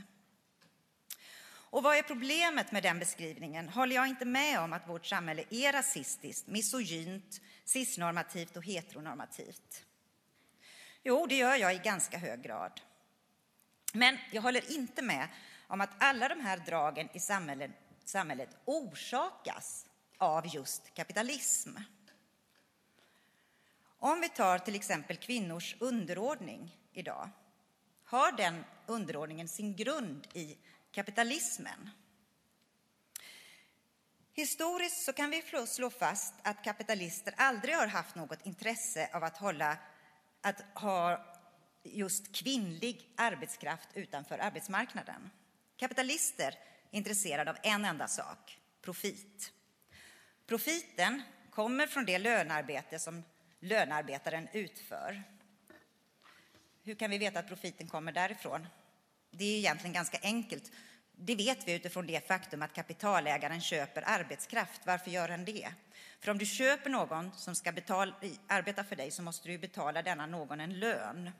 Och 1.47 1.83
vad 1.83 1.97
är 1.97 2.01
problemet 2.01 2.71
med 2.71 2.83
den 2.83 2.99
beskrivningen? 2.99 3.69
Håller 3.69 3.95
jag 3.95 4.07
inte 4.07 4.25
med 4.25 4.59
om 4.59 4.73
att 4.73 4.89
vårt 4.89 5.05
samhälle 5.05 5.43
är 5.49 5.73
rasistiskt, 5.73 6.47
misogynt, 6.47 7.41
cisnormativt 7.65 8.57
och 8.57 8.65
heteronormativt? 8.65 9.85
Jo, 11.03 11.25
det 11.25 11.35
gör 11.35 11.55
jag 11.55 11.75
i 11.75 11.77
ganska 11.77 12.17
hög 12.17 12.41
grad. 12.41 12.81
Men 13.93 14.17
jag 14.31 14.41
håller 14.41 14.71
inte 14.71 15.01
med 15.01 15.27
om 15.67 15.81
att 15.81 16.03
alla 16.03 16.29
de 16.29 16.39
här 16.39 16.57
dragen 16.57 17.09
i 17.13 17.19
samhället 17.19 17.71
samhället 18.09 18.49
orsakas 18.65 19.85
av 20.17 20.55
just 20.55 20.93
kapitalism. 20.93 21.77
Om 23.99 24.21
vi 24.21 24.29
tar 24.29 24.59
till 24.59 24.75
exempel 24.75 25.17
kvinnors 25.17 25.75
underordning 25.79 26.77
idag, 26.93 27.29
har 28.03 28.31
den 28.31 28.65
underordningen 28.85 29.47
sin 29.47 29.75
grund 29.75 30.27
i 30.33 30.57
kapitalismen? 30.91 31.89
Historiskt 34.33 35.03
så 35.05 35.13
kan 35.13 35.29
vi 35.29 35.43
slå 35.67 35.89
fast 35.89 36.33
att 36.43 36.63
kapitalister 36.63 37.33
aldrig 37.37 37.75
har 37.75 37.87
haft 37.87 38.15
något 38.15 38.45
intresse 38.45 39.09
av 39.13 39.23
att, 39.23 39.37
hålla, 39.37 39.77
att 40.41 40.61
ha 40.73 41.25
just 41.83 42.35
kvinnlig 42.35 43.13
arbetskraft 43.15 43.89
utanför 43.93 44.39
arbetsmarknaden. 44.39 45.29
Kapitalister 45.77 46.55
intresserad 46.91 47.47
av 47.47 47.57
en 47.63 47.85
enda 47.85 48.07
sak, 48.07 48.59
profit. 48.81 49.53
Profiten 50.47 51.21
kommer 51.49 51.87
från 51.87 52.05
det 52.05 52.17
lönearbete 52.17 52.99
som 52.99 53.23
lönearbetaren 53.59 54.47
utför. 54.53 55.23
Hur 56.83 56.95
kan 56.95 57.11
vi 57.11 57.17
veta 57.17 57.39
att 57.39 57.47
profiten 57.47 57.87
kommer 57.87 58.11
därifrån? 58.11 58.67
Det 59.31 59.43
är 59.43 59.57
egentligen 59.57 59.93
ganska 59.93 60.19
enkelt. 60.21 60.71
Det 61.11 61.35
vet 61.35 61.67
vi 61.67 61.73
utifrån 61.73 62.07
det 62.07 62.27
faktum 62.27 62.61
att 62.61 62.73
kapitalägaren 62.73 63.61
köper 63.61 64.03
arbetskraft. 64.05 64.81
Varför 64.85 65.11
gör 65.11 65.29
han 65.29 65.45
det? 65.45 65.69
För 66.19 66.31
om 66.31 66.37
du 66.37 66.45
köper 66.45 66.89
någon 66.89 67.31
som 67.35 67.55
ska 67.55 67.71
betala, 67.71 68.15
arbeta 68.47 68.83
för 68.83 68.95
dig 68.95 69.11
så 69.11 69.21
måste 69.21 69.49
du 69.49 69.57
betala 69.57 70.01
denna 70.01 70.25
någon 70.25 70.59
en 70.59 70.79
lön. 70.79 71.31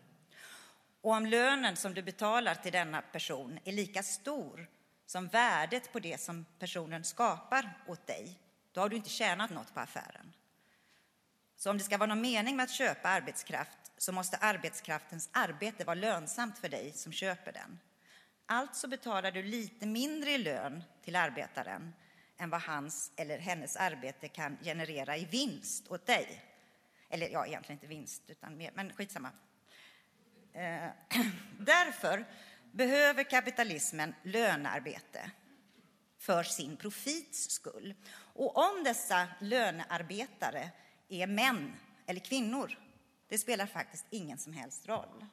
Och 1.02 1.12
om 1.12 1.26
lönen 1.26 1.76
som 1.76 1.94
du 1.94 2.02
betalar 2.02 2.56
till 2.56 2.72
denna 2.72 3.02
person 3.02 3.60
är 3.64 3.72
lika 3.72 4.04
stor 4.04 4.68
som 5.10 5.28
värdet 5.28 5.92
på 5.92 6.00
det 6.00 6.22
som 6.22 6.46
personen 6.60 7.04
skapar 7.04 7.78
åt 7.88 8.08
dig, 8.08 8.40
då 8.72 8.82
har 8.82 8.90
du 8.90 8.96
inte 8.96 9.10
tjänat 9.10 9.50
något 9.50 9.74
på 9.74 9.80
affären. 9.80 10.34
Så 11.56 11.70
om 11.70 11.78
det 11.78 11.84
ska 11.84 11.98
vara 11.98 12.10
någon 12.10 12.22
mening 12.22 12.56
med 12.56 12.64
att 12.64 12.72
köpa 12.72 13.10
arbetskraft 13.10 13.92
så 13.98 14.12
måste 14.12 14.38
arbetskraftens 14.38 15.30
arbete 15.32 15.84
vara 15.84 15.96
lönsamt 15.96 16.60
för 16.60 16.70
dig 16.70 16.92
som 16.92 17.12
köper 17.12 17.52
den. 17.52 17.80
Alltså 18.46 18.88
betalar 18.88 19.32
du 19.32 19.44
lite 19.44 19.86
mindre 19.86 20.32
i 20.32 20.38
lön 20.38 20.84
till 21.04 21.16
arbetaren 21.16 21.94
än 22.38 22.50
vad 22.50 22.62
hans 22.62 23.12
eller 23.16 23.38
hennes 23.38 23.76
arbete 23.76 24.28
kan 24.28 24.58
generera 24.64 25.18
i 25.18 25.26
vinst 25.26 25.88
åt 25.88 26.06
dig. 26.06 26.44
Eller 27.10 27.30
ja, 27.30 27.46
egentligen 27.46 27.78
inte 27.78 27.88
vinst, 27.88 28.24
utan 28.28 28.58
mer, 28.58 28.72
men 28.76 28.94
skitsamma. 28.94 29.32
Eh, 30.54 30.90
därför 31.60 32.26
behöver 32.72 33.24
kapitalismen 33.24 34.16
lönearbete. 34.24 35.32
för 36.20 36.44
sin 36.44 36.78
profits 36.78 37.52
skull. 37.52 37.94
Och 38.14 38.58
om 38.58 38.84
dessa 38.84 39.28
lönearbetare 39.40 40.72
är 41.10 41.28
män 41.28 41.76
eller 42.06 42.20
kvinnor, 42.20 42.78
det 43.28 43.38
spelar 43.38 43.66
faktiskt 43.66 44.06
ingen 44.10 44.38
som 44.38 44.54
helst 44.54 44.88
roll. 44.88 45.26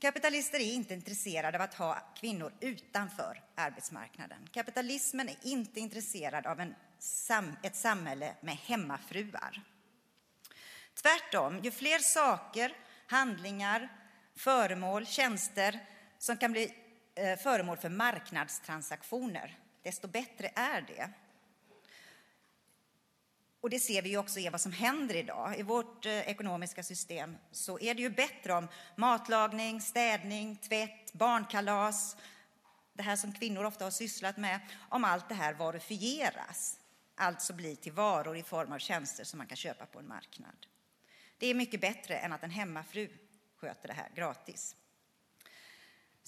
Kapitalister 0.00 0.58
är 0.58 0.72
inte 0.72 0.94
intresserade 0.94 1.58
av 1.58 1.62
att 1.62 1.74
ha 1.74 2.14
kvinnor 2.16 2.52
utanför 2.60 3.42
arbetsmarknaden. 3.54 4.48
Kapitalismen 4.52 5.28
är 5.28 5.36
inte 5.42 5.80
intresserad 5.80 6.46
av 6.46 6.60
en, 6.60 6.74
ett 7.62 7.76
samhälle 7.76 8.34
med 8.40 8.56
hemmafruar. 8.56 9.62
Tvärtom, 10.94 11.60
ju 11.62 11.70
fler 11.70 11.98
saker, 11.98 12.76
handlingar, 13.06 14.03
föremål, 14.36 15.06
tjänster 15.06 15.80
som 16.18 16.36
kan 16.36 16.52
bli 16.52 16.74
eh, 17.14 17.38
föremål 17.38 17.76
för 17.76 17.88
marknadstransaktioner, 17.88 19.58
desto 19.82 20.08
bättre 20.08 20.50
är 20.54 20.80
det. 20.80 21.10
Och 23.60 23.70
det 23.70 23.80
ser 23.80 24.02
vi 24.02 24.08
ju 24.08 24.18
också 24.18 24.40
i 24.40 24.48
vad 24.48 24.60
som 24.60 24.72
händer 24.72 25.14
idag. 25.14 25.58
I 25.58 25.62
vårt 25.62 26.06
eh, 26.06 26.18
ekonomiska 26.18 26.82
system 26.82 27.36
så 27.52 27.78
är 27.78 27.94
det 27.94 28.02
ju 28.02 28.10
bättre 28.10 28.52
om 28.52 28.68
matlagning, 28.96 29.80
städning, 29.80 30.56
tvätt, 30.56 31.12
barnkalas, 31.12 32.16
det 32.92 33.02
här 33.02 33.16
som 33.16 33.32
kvinnor 33.32 33.64
ofta 33.64 33.84
har 33.84 33.90
sysslat 33.90 34.36
med, 34.36 34.60
om 34.88 35.04
allt 35.04 35.28
det 35.28 35.34
här 35.34 35.54
varufieras, 35.54 36.78
alltså 37.14 37.52
blir 37.52 37.76
till 37.76 37.92
varor 37.92 38.36
i 38.36 38.42
form 38.42 38.72
av 38.72 38.78
tjänster 38.78 39.24
som 39.24 39.38
man 39.38 39.46
kan 39.46 39.56
köpa 39.56 39.86
på 39.86 39.98
en 39.98 40.08
marknad. 40.08 40.66
Det 41.38 41.46
är 41.46 41.54
mycket 41.54 41.80
bättre 41.80 42.16
än 42.16 42.32
att 42.32 42.42
en 42.42 42.50
hemmafru 42.50 43.08
sköter 43.64 43.88
det 43.88 43.94
här 43.94 44.10
gratis. 44.14 44.76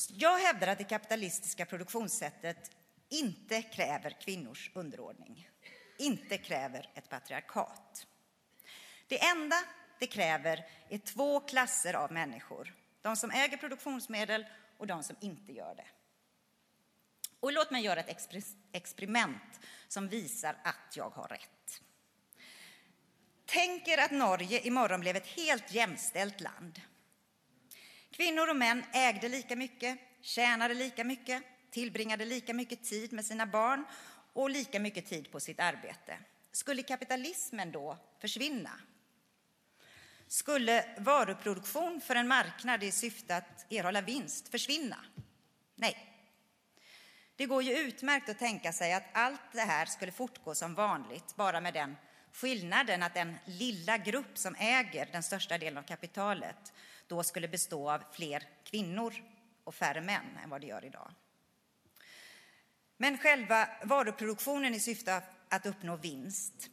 Jag 0.08 0.38
hävdar 0.38 0.66
att 0.66 0.78
det 0.78 0.84
kapitalistiska 0.84 1.66
produktionssättet 1.66 2.70
inte 3.08 3.62
kräver 3.62 4.10
kvinnors 4.10 4.70
underordning, 4.74 5.50
inte 5.98 6.38
kräver 6.38 6.90
ett 6.94 7.08
patriarkat. 7.08 8.06
Det 9.06 9.24
enda 9.24 9.56
det 9.98 10.06
kräver 10.06 10.66
är 10.88 10.98
två 10.98 11.40
klasser 11.40 11.94
av 11.94 12.12
människor, 12.12 12.74
de 13.02 13.16
som 13.16 13.30
äger 13.30 13.56
produktionsmedel 13.56 14.46
och 14.78 14.86
de 14.86 15.02
som 15.02 15.16
inte 15.20 15.52
gör 15.52 15.74
det. 15.74 15.86
Och 17.40 17.52
låt 17.52 17.70
mig 17.70 17.84
göra 17.84 18.00
ett 18.00 18.28
experiment 18.72 19.60
som 19.88 20.08
visar 20.08 20.56
att 20.62 20.96
jag 20.96 21.10
har 21.10 21.28
rätt. 21.28 21.82
Tänk 23.46 23.88
er 23.88 23.98
att 23.98 24.10
Norge 24.10 24.60
imorgon 24.60 25.00
blev 25.00 25.16
ett 25.16 25.26
helt 25.26 25.72
jämställt 25.72 26.40
land. 26.40 26.80
Kvinnor 28.16 28.50
och 28.50 28.56
män 28.56 28.84
ägde 28.92 29.28
lika 29.28 29.56
mycket, 29.56 29.98
tjänade 30.20 30.74
lika 30.74 31.04
mycket, 31.04 31.42
tillbringade 31.70 32.24
lika 32.24 32.54
mycket 32.54 32.84
tid 32.84 33.12
med 33.12 33.24
sina 33.24 33.46
barn 33.46 33.84
och 34.32 34.50
lika 34.50 34.80
mycket 34.80 35.06
tid 35.06 35.30
på 35.30 35.40
sitt 35.40 35.60
arbete. 35.60 36.18
Skulle 36.52 36.82
kapitalismen 36.82 37.72
då 37.72 37.98
försvinna? 38.20 38.70
Skulle 40.26 40.84
varuproduktion 40.98 42.00
för 42.00 42.16
en 42.16 42.28
marknad 42.28 42.82
i 42.82 42.92
syfte 42.92 43.36
att 43.36 43.72
erhålla 43.72 44.00
vinst 44.00 44.48
försvinna? 44.48 45.04
Nej. 45.74 46.12
Det 47.36 47.46
går 47.46 47.62
ju 47.62 47.78
utmärkt 47.78 48.28
att 48.28 48.38
tänka 48.38 48.72
sig 48.72 48.92
att 48.92 49.04
allt 49.12 49.52
det 49.52 49.60
här 49.60 49.86
skulle 49.86 50.12
fortgå 50.12 50.54
som 50.54 50.74
vanligt, 50.74 51.36
bara 51.36 51.60
med 51.60 51.74
den 51.74 51.96
skillnaden 52.32 53.02
att 53.02 53.14
den 53.14 53.36
lilla 53.44 53.98
grupp 53.98 54.38
som 54.38 54.54
äger 54.58 55.08
den 55.12 55.22
största 55.22 55.58
delen 55.58 55.78
av 55.78 55.82
kapitalet 55.82 56.72
då 57.06 57.22
skulle 57.22 57.48
bestå 57.48 57.90
av 57.90 58.02
fler 58.12 58.48
kvinnor 58.64 59.14
och 59.64 59.74
färre 59.74 60.00
män 60.00 60.38
än 60.42 60.50
vad 60.50 60.60
det 60.60 60.66
gör 60.66 60.84
idag. 60.84 61.10
Men 62.96 63.18
själva 63.18 63.68
varuproduktionen 63.84 64.74
i 64.74 64.80
syfte 64.80 65.22
att 65.48 65.66
uppnå 65.66 65.96
vinst, 65.96 66.70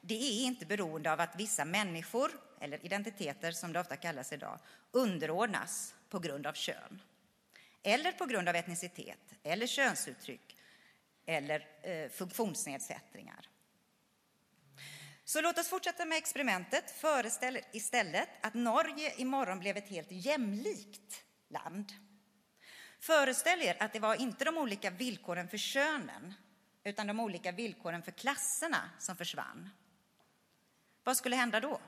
det 0.00 0.14
är 0.14 0.44
inte 0.44 0.66
beroende 0.66 1.12
av 1.12 1.20
att 1.20 1.36
vissa 1.36 1.64
människor, 1.64 2.30
eller 2.60 2.84
identiteter 2.84 3.52
som 3.52 3.72
det 3.72 3.80
ofta 3.80 3.96
kallas 3.96 4.32
idag, 4.32 4.58
underordnas 4.90 5.94
på 6.08 6.18
grund 6.18 6.46
av 6.46 6.52
kön. 6.52 7.02
Eller 7.82 8.12
på 8.12 8.26
grund 8.26 8.48
av 8.48 8.56
etnicitet, 8.56 9.34
eller 9.42 9.66
könsuttryck, 9.66 10.56
eller 11.26 11.66
eh, 11.82 12.10
funktionsnedsättningar. 12.10 13.48
Så 15.28 15.40
låt 15.40 15.58
oss 15.58 15.68
fortsätta 15.68 16.04
med 16.04 16.18
experimentet. 16.18 16.90
Föreställ 16.90 17.58
istället 17.72 18.28
att 18.40 18.54
Norge 18.54 19.14
imorgon 19.16 19.58
blev 19.58 19.76
ett 19.76 19.88
helt 19.88 20.10
jämlikt 20.10 21.22
land. 21.48 21.92
Föreställ 23.00 23.62
er 23.62 23.76
att 23.80 23.92
det 23.92 24.00
var 24.00 24.14
inte 24.14 24.44
de 24.44 24.58
olika 24.58 24.90
villkoren 24.90 25.48
för 25.48 25.56
könen, 25.56 26.34
utan 26.84 27.06
de 27.06 27.20
olika 27.20 27.52
villkoren 27.52 28.02
för 28.02 28.12
klasserna 28.12 28.90
som 28.98 29.16
försvann. 29.16 29.70
Vad 31.04 31.16
skulle 31.16 31.36
hända 31.36 31.60
då? 31.60 31.80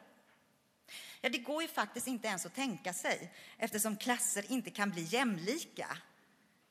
Ja, 1.21 1.29
det 1.29 1.39
går 1.39 1.63
ju 1.63 1.69
faktiskt 1.69 2.07
inte 2.07 2.29
ens 2.29 2.47
att 2.47 2.55
tänka 2.55 2.93
sig 2.93 3.33
eftersom 3.59 3.97
klasser 3.97 4.53
inte 4.53 4.71
kan 4.71 4.91
bli 4.91 5.03
jämlika 5.03 5.97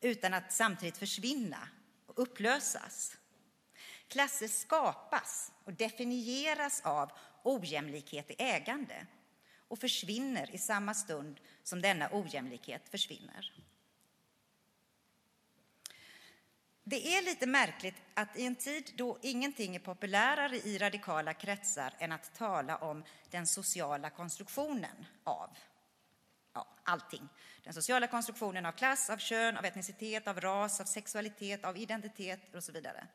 utan 0.00 0.34
att 0.34 0.52
samtidigt 0.52 0.98
försvinna 0.98 1.68
och 2.06 2.18
upplösas. 2.18 3.16
Klasser 4.10 4.48
skapas 4.48 5.52
och 5.64 5.72
definieras 5.72 6.80
av 6.84 7.12
ojämlikhet 7.42 8.30
i 8.30 8.34
ägande 8.38 9.06
och 9.68 9.78
försvinner 9.78 10.54
i 10.54 10.58
samma 10.58 10.94
stund 10.94 11.40
som 11.62 11.82
denna 11.82 12.08
ojämlikhet 12.12 12.88
försvinner. 12.88 13.52
Det 16.84 17.16
är 17.16 17.22
lite 17.22 17.46
märkligt 17.46 17.94
att 18.14 18.36
i 18.36 18.46
en 18.46 18.56
tid 18.56 18.92
då 18.96 19.18
ingenting 19.22 19.76
är 19.76 19.80
populärare 19.80 20.56
i 20.56 20.78
radikala 20.78 21.34
kretsar 21.34 21.94
än 21.98 22.12
att 22.12 22.34
tala 22.34 22.76
om 22.76 23.04
den 23.30 23.46
sociala 23.46 24.10
konstruktionen 24.10 25.06
av 25.24 25.58
ja, 26.54 26.66
allting. 26.84 27.28
Den 27.64 27.74
sociala 27.74 28.06
konstruktionen 28.06 28.66
av 28.66 28.72
klass, 28.72 29.10
av 29.10 29.18
kön, 29.18 29.56
av 29.56 29.64
etnicitet, 29.64 30.28
av 30.28 30.40
ras, 30.40 30.80
av 30.80 30.84
sexualitet, 30.84 31.64
av 31.64 31.76
identitet 31.76 32.54
och 32.54 32.64
så 32.64 32.72
vidare 32.72 33.06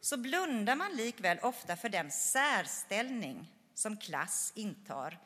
så 0.00 0.16
blundar 0.16 0.76
man 0.76 0.96
likväl 0.96 1.38
ofta 1.42 1.76
för 1.76 1.88
den 1.88 2.10
särställning 2.10 3.52
som 3.74 3.96
klass 3.96 4.52
intar 4.54 5.18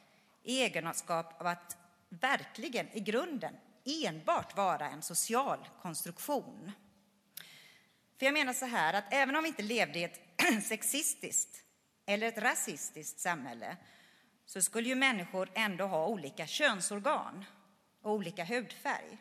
i 0.42 0.60
egenskap 0.62 1.40
av 1.40 1.46
att 1.46 1.76
verkligen 2.08 2.88
i 2.92 3.00
grunden 3.00 3.54
enbart 3.84 4.56
vara 4.56 4.88
en 4.88 5.02
social 5.02 5.68
konstruktion. 5.82 6.72
För 8.18 8.26
jag 8.26 8.32
menar 8.32 8.52
så 8.52 8.66
här 8.66 8.94
att 8.94 9.04
även 9.10 9.37
om 9.37 9.42
vi 9.42 9.48
inte 9.48 9.62
levde 9.62 9.98
i 9.98 10.04
ett 10.04 10.20
sexistiskt 10.64 11.64
eller 12.06 12.26
ett 12.26 12.38
rasistiskt 12.38 13.20
samhälle 13.20 13.76
så 14.46 14.62
skulle 14.62 14.88
ju 14.88 14.94
människor 14.94 15.50
ändå 15.54 15.87
ha 15.87 16.06
olika 16.06 16.46
könsorgan 16.46 17.44
och 18.02 18.12
olika 18.12 18.44
hudfärg. 18.44 19.18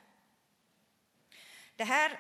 Det 1.76 1.84
här 1.84 2.20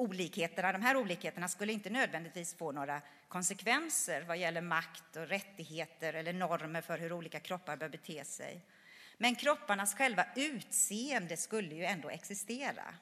olikheterna, 0.00 0.72
de 0.72 0.82
här 0.82 0.96
olikheterna 0.96 1.48
skulle 1.48 1.72
inte 1.72 1.90
nödvändigtvis 1.90 2.54
få 2.54 2.72
några 2.72 3.02
konsekvenser 3.28 4.22
vad 4.22 4.38
gäller 4.38 4.60
makt 4.60 5.16
och 5.16 5.28
rättigheter 5.28 6.12
eller 6.12 6.32
normer 6.32 6.80
för 6.80 6.98
hur 6.98 7.12
olika 7.12 7.40
kroppar 7.40 7.76
bör 7.76 7.88
bete 7.88 8.24
sig. 8.24 8.66
Men 9.18 9.34
kropparnas 9.34 9.94
själva 9.94 10.26
utseende 10.36 11.36
skulle 11.36 11.74
ju 11.74 11.84
ändå 11.84 12.10
existera. 12.10 12.94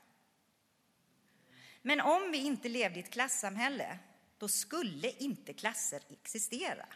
Men 1.83 2.01
om 2.01 2.31
vi 2.31 2.39
inte 2.39 2.69
levde 2.69 2.99
i 2.99 3.03
ett 3.03 3.13
klassamhälle, 3.13 3.99
då 4.39 4.49
skulle 4.49 5.11
inte 5.11 5.53
klasser 5.53 6.03
existera. 6.11 6.87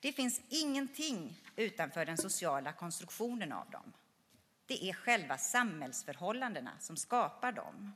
Det 0.00 0.12
finns 0.12 0.40
ingenting 0.48 1.42
utanför 1.56 2.04
den 2.04 2.18
sociala 2.18 2.72
konstruktionen 2.72 3.52
av 3.52 3.70
dem. 3.70 3.92
Det 4.66 4.88
är 4.88 4.92
själva 4.92 5.38
samhällsförhållandena 5.38 6.72
som 6.78 6.96
skapar 6.96 7.52
dem. 7.52 7.92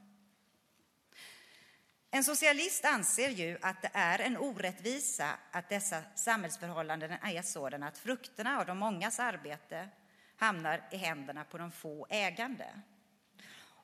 En 2.13 2.25
socialist 2.25 2.85
anser 2.85 3.29
ju 3.29 3.59
att 3.63 3.83
det 3.83 3.91
är 3.93 4.19
en 4.19 4.37
orättvisa 4.37 5.37
att 5.51 5.69
dessa 5.69 6.03
samhällsförhållanden 6.15 7.13
är 7.13 7.43
sådana 7.43 7.89
att 7.89 7.99
frukterna 7.99 8.59
av 8.59 8.67
de 8.67 8.79
mångas 8.79 9.21
arbete 9.21 9.89
hamnar 10.37 10.89
i 10.91 10.97
händerna 10.97 11.45
på 11.45 11.59
de 11.59 11.73
få 11.73 12.07
ägande. 12.11 12.67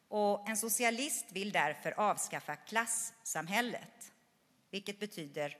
Och 0.08 0.48
en 0.48 0.56
socialist 0.56 1.26
vill 1.32 1.52
därför 1.52 2.00
avskaffa 2.00 2.56
klassamhället, 2.56 4.12
vilket 4.70 5.00
betyder 5.00 5.56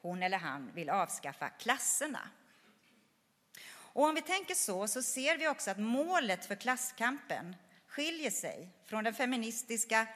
hon 0.00 0.22
eller 0.22 0.38
han 0.38 0.70
vill 0.74 0.90
avskaffa 0.90 1.48
klasserna. 1.48 2.28
Och 3.70 4.04
om 4.04 4.14
vi 4.14 4.22
tänker 4.22 4.54
så, 4.54 4.88
så 4.88 5.02
ser 5.02 5.38
vi 5.38 5.48
också 5.48 5.70
att 5.70 5.78
målet 5.78 6.46
för 6.46 6.54
klasskampen 6.54 7.56
skiljer 7.86 8.30
sig 8.30 8.68
från 8.84 9.04
den 9.04 9.14
feministiska 9.14 10.06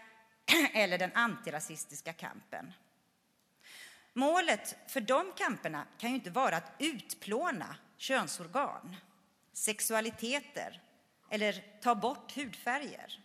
eller 0.73 0.99
den 0.99 1.13
antirasistiska 1.15 2.13
kampen. 2.13 2.73
Målet 4.13 4.77
för 4.87 5.01
de 5.01 5.33
kamperna 5.37 5.87
kan 5.99 6.11
ju 6.11 6.17
inte 6.17 6.31
vara 6.31 6.57
att 6.57 6.73
utplåna 6.79 7.77
könsorgan, 7.97 8.97
sexualiteter 9.53 10.81
eller 11.31 11.65
ta 11.81 11.95
bort 11.95 12.37
hudfärger. 12.37 13.19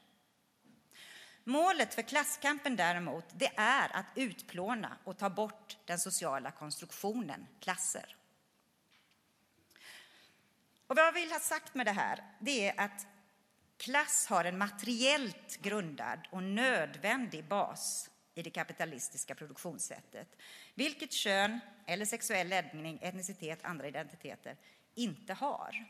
Målet 1.43 1.93
för 1.93 2.01
klasskampen 2.01 2.75
däremot, 2.75 3.25
det 3.33 3.51
är 3.57 3.95
att 3.95 4.05
utplåna 4.15 4.97
och 5.03 5.17
ta 5.17 5.29
bort 5.29 5.77
den 5.85 5.99
sociala 5.99 6.51
konstruktionen 6.51 7.47
klasser. 7.59 8.15
Och 10.87 10.95
vad 10.95 11.05
jag 11.05 11.11
vill 11.11 11.31
ha 11.31 11.39
sagt 11.39 11.75
med 11.75 11.85
det 11.85 11.91
här, 11.91 12.23
det 12.39 12.69
är 12.69 12.81
att 12.81 13.07
klass 13.77 14.27
har 14.27 14.45
en 14.45 14.57
materiellt 14.57 15.57
grundad 15.61 16.19
och 16.31 16.43
nödvändig 16.43 17.47
bas 17.47 18.09
i 18.35 18.41
det 18.41 18.49
kapitalistiska 18.49 19.35
produktionssättet, 19.35 20.27
vilket 20.75 21.13
kön 21.13 21.59
eller 21.85 22.05
sexuell 22.05 22.47
läggning, 22.47 22.99
etnicitet, 23.01 23.59
andra 23.61 23.87
identiteter 23.87 24.57
inte 24.95 25.33
har. 25.33 25.85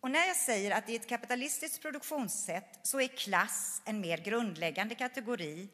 Och 0.00 0.10
när 0.10 0.26
jag 0.26 0.36
säger 0.36 0.70
att 0.70 0.88
i 0.88 0.96
ett 0.96 1.08
kapitalistiskt 1.08 1.82
produktionssätt 1.82 2.78
så 2.82 3.00
är 3.00 3.08
klass 3.08 3.82
en 3.84 4.00
mer 4.00 4.18
grundläggande 4.18 4.94
kategori 4.94 5.68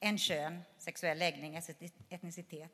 än 0.00 0.18
kön, 0.18 0.62
sexuell 0.78 1.18
läggning, 1.18 1.60
etnicitet, 2.08 2.72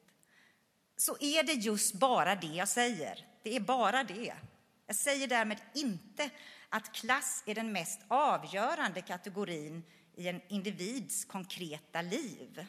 så 0.97 1.17
är 1.21 1.43
det 1.43 1.53
just 1.53 1.95
bara 1.95 2.35
det 2.35 2.47
jag 2.47 2.69
säger. 2.69 3.27
Det 3.43 3.57
är 3.57 3.61
bara 3.61 4.05
det. 4.05 4.35
Jag 4.87 4.97
säger 4.97 5.27
därmed 5.27 5.61
inte 5.75 6.31
att 6.69 6.93
klass 6.93 7.43
är 7.47 7.55
den 7.55 7.73
mest 7.73 8.01
avgörande 8.09 9.03
kategorin 9.03 9.85
i 10.15 10.29
en 10.29 10.41
individs 10.49 11.25
konkreta 11.25 12.03
liv. 12.03 12.67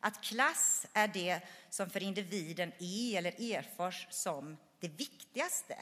Att 0.00 0.22
klass 0.22 0.86
är 0.92 1.08
det 1.08 1.40
som 1.70 1.90
för 1.90 2.02
individen 2.02 2.72
är 2.78 3.18
eller 3.18 3.52
erfars 3.52 4.06
som 4.10 4.56
det 4.80 4.88
viktigaste 4.88 5.76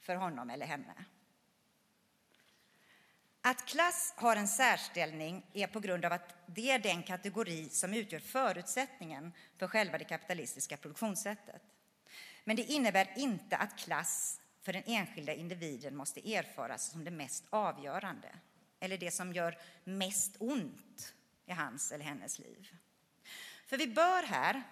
för 0.00 0.14
honom 0.14 0.50
eller 0.50 0.66
henne. 0.66 1.04
Att 3.40 3.66
klass 3.66 4.14
har 4.16 4.36
en 4.36 4.48
särställning 4.48 5.46
är 5.52 5.66
på 5.66 5.80
grund 5.80 6.04
av 6.04 6.12
att 6.12 6.34
det 6.46 6.70
är 6.70 6.78
den 6.78 7.02
kategori 7.02 7.68
som 7.68 7.94
utgör 7.94 8.20
förutsättningen 8.20 9.32
för 9.58 9.68
själva 9.68 9.98
det 9.98 10.04
kapitalistiska 10.04 10.76
produktionssättet. 10.76 11.62
Men 12.44 12.56
det 12.56 12.62
innebär 12.62 13.12
inte 13.16 13.56
att 13.56 13.78
klass 13.78 14.40
för 14.64 14.72
den 14.72 14.82
enskilda 14.86 15.34
individen 15.34 15.96
måste 15.96 16.34
erfaras 16.34 16.90
som 16.90 17.04
det 17.04 17.10
mest 17.10 17.44
avgörande 17.50 18.28
eller 18.80 18.98
det 18.98 19.10
som 19.10 19.32
gör 19.32 19.58
mest 19.84 20.36
ont 20.38 21.14
i 21.46 21.52
hans 21.52 21.92
eller 21.92 22.04
hennes 22.04 22.38
liv. 22.38 22.68
För 23.66 23.76
vi 23.76 23.86
bör 23.86 24.22
här, 24.22 24.62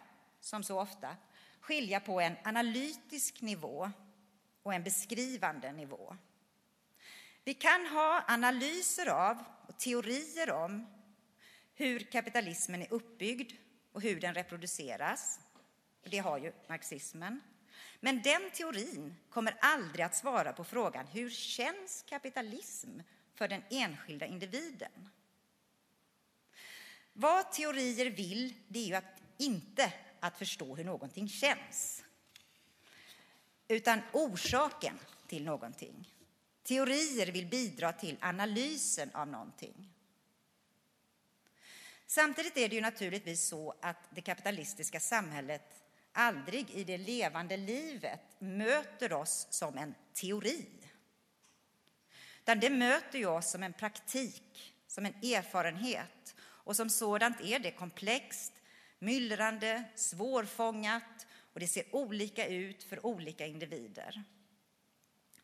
som 0.41 0.63
så 0.63 0.81
ofta, 0.81 1.17
skilja 1.61 2.01
på 2.01 2.21
en 2.21 2.37
analytisk 2.45 3.41
nivå 3.41 3.91
och 4.63 4.75
en 4.75 4.83
beskrivande 4.83 5.73
nivå. 5.73 6.17
Vi 7.45 7.55
kan 7.55 7.87
ha 7.87 8.25
analyser 8.29 9.07
av 9.07 9.45
och 9.69 9.79
teorier 9.79 10.51
om 10.51 10.87
hur 11.75 12.01
kapitalismen 12.01 12.83
är 12.83 12.93
uppbyggd 12.93 13.53
och 13.93 14.03
hur 14.03 14.21
den 14.21 14.35
reproduceras. 14.35 15.41
Det 16.03 16.19
har 16.19 16.39
ju 16.39 16.53
marxismen. 16.69 17.41
Men 18.01 18.23
den 18.23 18.51
teorin 18.51 19.17
kommer 19.31 19.57
aldrig 19.61 20.05
att 20.05 20.17
svara 20.17 20.53
på 20.53 20.65
frågan 20.65 21.07
hur 21.07 21.31
känns 21.31 22.05
kapitalism 22.09 23.01
för 23.35 23.49
den 23.49 23.63
enskilda 23.71 24.27
individen? 24.27 25.09
Vad 27.13 27.53
teorier 27.53 28.11
vill, 28.11 28.55
det 28.69 28.79
är 28.79 28.87
ju 28.87 28.95
att 28.95 29.23
inte 29.39 29.93
att 30.21 30.39
förstå 30.39 30.77
hur 30.77 30.85
någonting 30.85 31.29
känns, 31.29 32.05
utan 33.69 34.01
orsaken 34.13 34.99
till 35.27 35.45
någonting. 35.45 36.13
Teorier 36.63 37.33
vill 37.33 37.47
bidra 37.47 37.93
till 37.93 38.17
analysen 38.21 39.11
av 39.15 39.29
någonting. 39.29 39.93
Samtidigt 42.07 42.57
är 42.57 42.69
det 42.69 42.75
ju 42.75 42.81
naturligtvis 42.81 43.47
så 43.47 43.75
att 43.81 43.97
det 44.11 44.21
kapitalistiska 44.21 45.01
samhället 45.01 45.82
aldrig 46.13 46.71
i 46.71 46.85
det 46.85 46.99
levande 46.99 47.57
livet 47.57 48.21
möter 48.39 49.13
oss 49.13 49.47
som 49.51 49.79
en 49.79 49.95
teori. 50.13 50.67
Utan 52.43 52.61
det 52.61 52.71
möter 52.71 53.19
ju 53.19 53.27
oss 53.27 53.51
som 53.51 53.63
en 53.63 53.73
praktik, 53.73 54.75
som 54.87 55.07
en 55.07 55.15
erfarenhet. 55.15 56.35
Och 56.41 56.77
som 56.77 56.91
sådant 56.91 57.41
är 57.41 57.59
det 57.59 57.71
komplext, 57.71 58.53
myllrande, 58.99 59.85
svårfångat 59.95 61.27
och 61.53 61.61
det 61.61 61.67
ser 61.67 61.95
olika 61.95 62.47
ut 62.47 62.85
för 62.85 63.07
olika 63.07 63.47
individer. 63.47 64.23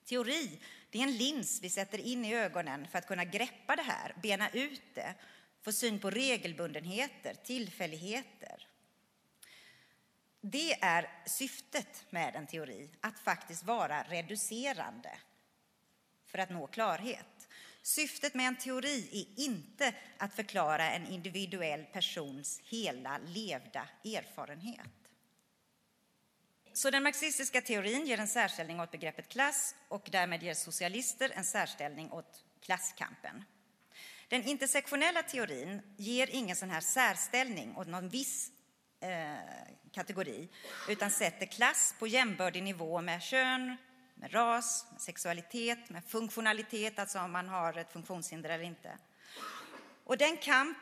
Teori 0.04 0.60
det 0.90 0.98
är 0.98 1.02
en 1.02 1.16
lins 1.16 1.60
vi 1.62 1.70
sätter 1.70 1.98
in 1.98 2.24
i 2.24 2.34
ögonen 2.34 2.88
för 2.88 2.98
att 2.98 3.06
kunna 3.06 3.24
greppa 3.24 3.76
det 3.76 3.82
här, 3.82 4.14
bena 4.22 4.50
ut 4.50 4.94
det, 4.94 5.14
få 5.62 5.72
syn 5.72 5.98
på 5.98 6.10
regelbundenheter, 6.10 7.34
tillfälligheter. 7.44 8.66
Det 10.40 10.72
är 10.72 11.10
syftet 11.26 12.04
med 12.10 12.36
en 12.36 12.46
teori, 12.46 12.90
att 13.00 13.18
faktiskt 13.18 13.64
vara 13.64 14.02
reducerande 14.02 15.18
för 16.26 16.38
att 16.38 16.50
nå 16.50 16.66
klarhet. 16.66 17.48
Syftet 17.82 18.34
med 18.34 18.46
en 18.46 18.56
teori 18.56 19.08
är 19.12 19.44
inte 19.44 19.94
att 20.18 20.34
förklara 20.34 20.90
en 20.90 21.06
individuell 21.06 21.84
persons 21.84 22.60
hela 22.64 23.18
levda 23.18 23.88
erfarenhet. 24.04 24.90
Så 26.72 26.90
den 26.90 27.02
marxistiska 27.02 27.60
teorin 27.60 28.06
ger 28.06 28.20
en 28.20 28.28
särställning 28.28 28.80
åt 28.80 28.90
begreppet 28.90 29.28
klass 29.28 29.74
och 29.88 30.08
därmed 30.12 30.42
ger 30.42 30.54
socialister 30.54 31.32
en 31.34 31.44
särställning 31.44 32.12
åt 32.12 32.44
klasskampen. 32.60 33.44
Den 34.28 34.44
intersektionella 34.44 35.22
teorin 35.22 35.82
ger 35.96 36.30
ingen 36.30 36.56
sån 36.56 36.70
här 36.70 36.80
särställning 36.80 37.76
åt 37.76 37.86
någon 37.86 38.08
viss 38.08 38.52
Eh, 39.00 39.38
kategori 39.92 40.48
utan 40.88 41.10
sätter 41.10 41.46
klass 41.46 41.94
på 41.98 42.06
jämbördig 42.06 42.62
nivå 42.62 43.00
med 43.00 43.22
kön, 43.22 43.76
med 44.14 44.34
ras, 44.34 44.86
med 44.92 45.00
sexualitet, 45.00 45.90
med 45.90 46.04
funktionalitet, 46.04 46.98
alltså 46.98 47.18
om 47.18 47.32
man 47.32 47.48
har 47.48 47.78
ett 47.78 47.92
funktionshinder 47.92 48.50
eller 48.50 48.64
inte. 48.64 48.98
Och 50.04 50.18
den 50.18 50.36
kamp 50.36 50.78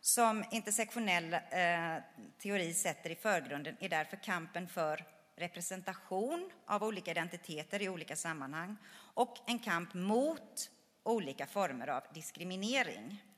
som 0.00 0.44
intersektionell 0.50 1.34
eh, 1.34 1.96
teori 2.38 2.74
sätter 2.74 3.10
i 3.10 3.14
förgrunden 3.14 3.76
är 3.80 3.88
därför 3.88 4.16
kampen 4.16 4.68
för 4.68 5.04
representation 5.36 6.50
av 6.66 6.84
olika 6.84 7.10
identiteter 7.10 7.82
i 7.82 7.88
olika 7.88 8.16
sammanhang 8.16 8.76
och 9.14 9.36
en 9.46 9.58
kamp 9.58 9.94
mot 9.94 10.70
olika 11.02 11.46
former 11.46 11.86
av 11.86 12.02
diskriminering. 12.14 13.22
Eh, 13.22 13.28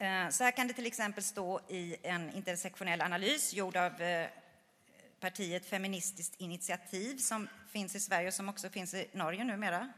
Eh, 0.00 0.28
så 0.28 0.44
här 0.44 0.50
kan 0.50 0.66
det 0.66 0.74
till 0.74 0.86
exempel 0.86 1.24
stå 1.24 1.60
i 1.68 1.96
en 2.02 2.32
intersektionell 2.32 3.00
analys 3.00 3.54
gjord 3.54 3.76
av 3.76 4.02
eh, 4.02 4.28
partiet 5.20 5.66
Feministiskt 5.66 6.40
initiativ 6.40 7.16
som 7.16 7.48
finns 7.70 7.94
i 7.94 8.00
Sverige 8.00 8.28
och 8.28 8.34
som 8.34 8.48
också 8.48 8.68
finns 8.68 8.94
i 8.94 9.08
Norge 9.12 9.44
numera. 9.44 9.92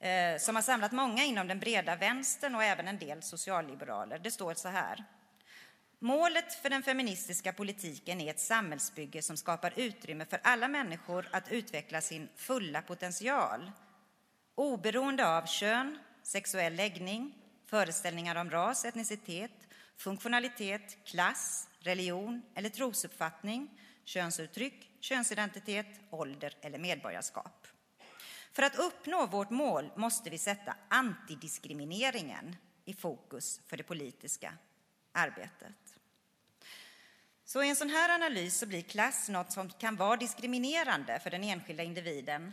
Eh, 0.00 0.38
som 0.38 0.54
har 0.54 0.62
samlat 0.62 0.92
många 0.92 1.24
inom 1.24 1.48
den 1.48 1.60
breda 1.60 1.96
vänstern 1.96 2.54
och 2.54 2.64
även 2.64 2.88
en 2.88 2.98
del 2.98 3.22
socialliberaler. 3.22 4.18
Det 4.18 4.30
står 4.30 4.54
så 4.54 4.68
här. 4.68 5.04
Målet 5.98 6.54
för 6.54 6.70
den 6.70 6.82
feministiska 6.82 7.52
politiken 7.52 8.20
är 8.20 8.30
ett 8.30 8.40
samhällsbygge 8.40 9.22
som 9.22 9.36
skapar 9.36 9.72
utrymme 9.76 10.24
för 10.24 10.40
alla 10.42 10.68
människor 10.68 11.28
att 11.30 11.52
utveckla 11.52 12.00
sin 12.00 12.28
fulla 12.36 12.82
potential, 12.82 13.72
oberoende 14.54 15.36
av 15.36 15.46
kön, 15.46 15.98
sexuell 16.22 16.74
läggning, 16.74 17.43
föreställningar 17.66 18.36
om 18.36 18.50
ras, 18.50 18.84
etnicitet, 18.84 19.68
funktionalitet, 19.96 20.98
klass, 21.04 21.68
religion 21.78 22.42
eller 22.54 22.68
trosuppfattning, 22.68 23.80
könsuttryck, 24.04 24.90
könsidentitet, 25.00 25.86
ålder 26.10 26.56
eller 26.60 26.78
medborgarskap. 26.78 27.66
För 28.52 28.62
att 28.62 28.78
uppnå 28.78 29.26
vårt 29.26 29.50
mål 29.50 29.90
måste 29.96 30.30
vi 30.30 30.38
sätta 30.38 30.76
antidiskrimineringen 30.88 32.56
i 32.84 32.94
fokus 32.94 33.60
för 33.66 33.76
det 33.76 33.82
politiska 33.82 34.54
arbetet. 35.12 35.94
Så 37.44 37.62
i 37.62 37.68
en 37.68 37.76
sån 37.76 37.90
här 37.90 38.14
analys 38.14 38.58
så 38.58 38.66
blir 38.66 38.82
klass 38.82 39.28
något 39.28 39.52
som 39.52 39.70
kan 39.70 39.96
vara 39.96 40.16
diskriminerande 40.16 41.20
för 41.20 41.30
den 41.30 41.44
enskilda 41.44 41.82
individen 41.82 42.52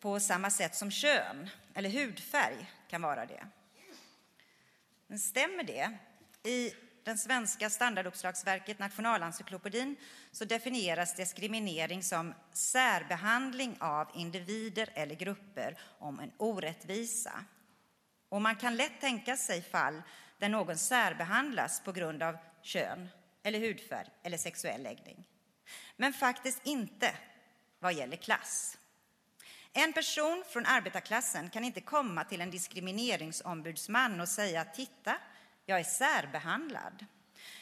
på 0.00 0.20
samma 0.20 0.50
sätt 0.50 0.74
som 0.74 0.90
kön 0.90 1.50
eller 1.74 1.90
hudfärg 1.90 2.70
kan 2.88 3.02
vara 3.02 3.26
det. 3.26 3.46
Men 5.12 5.18
stämmer 5.18 5.64
det? 5.64 5.90
I 6.42 6.72
den 7.04 7.18
svenska 7.18 7.70
standarduppslagsverket 7.70 8.78
Nationalencyklopedin 8.78 9.96
så 10.30 10.44
definieras 10.44 11.14
diskriminering 11.14 12.02
som 12.02 12.34
särbehandling 12.52 13.76
av 13.80 14.08
individer 14.14 14.88
eller 14.94 15.14
grupper 15.14 15.78
om 15.98 16.20
en 16.20 16.32
orättvisa. 16.36 17.44
Och 18.28 18.42
man 18.42 18.56
kan 18.56 18.76
lätt 18.76 19.00
tänka 19.00 19.36
sig 19.36 19.62
fall 19.62 20.02
där 20.38 20.48
någon 20.48 20.78
särbehandlas 20.78 21.82
på 21.84 21.92
grund 21.92 22.22
av 22.22 22.36
kön 22.62 23.08
eller 23.42 23.58
hudfärg 23.58 24.08
eller 24.22 24.36
sexuell 24.36 24.82
läggning. 24.82 25.28
Men 25.96 26.12
faktiskt 26.12 26.60
inte 26.66 27.14
vad 27.78 27.94
gäller 27.94 28.16
klass. 28.16 28.78
En 29.72 29.92
person 29.92 30.44
från 30.48 30.66
arbetarklassen 30.66 31.50
kan 31.50 31.64
inte 31.64 31.80
komma 31.80 32.24
till 32.24 32.40
en 32.40 32.50
diskrimineringsombudsman 32.50 34.20
och 34.20 34.28
säga 34.28 34.64
titta, 34.64 35.14
jag 35.66 35.80
är 35.80 35.84
särbehandlad. 35.84 37.06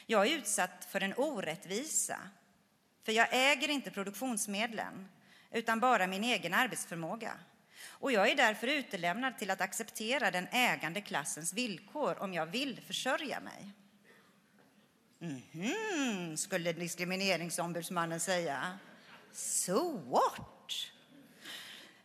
Jag 0.07 0.27
är 0.27 0.37
utsatt 0.37 0.85
för 0.91 1.01
en 1.01 1.15
orättvisa, 1.17 2.19
för 3.03 3.13
jag 3.13 3.29
äger 3.31 3.69
inte 3.69 3.91
produktionsmedlen 3.91 5.09
utan 5.51 5.81
bara 5.81 6.07
min 6.07 6.25
egen 6.25 6.55
arbetsförmåga. 6.55 7.33
Och 7.89 8.13
jag 8.13 8.29
är 8.29 8.37
därför 8.37 8.67
utelämnad 8.67 9.39
till 9.39 9.51
att 9.51 9.61
acceptera 9.61 10.31
den 10.31 10.49
ägande 10.53 11.01
klassens 11.01 11.53
villkor 11.53 12.23
om 12.23 12.35
jag 12.35 12.47
vill 12.47 12.81
försörja 12.81 13.41
mig. 13.41 13.73
Mhm, 15.19 16.37
skulle 16.37 16.73
diskrimineringsombudsmannen 16.73 18.21
säga. 18.21 18.79
So 19.33 19.99
what? 19.99 20.93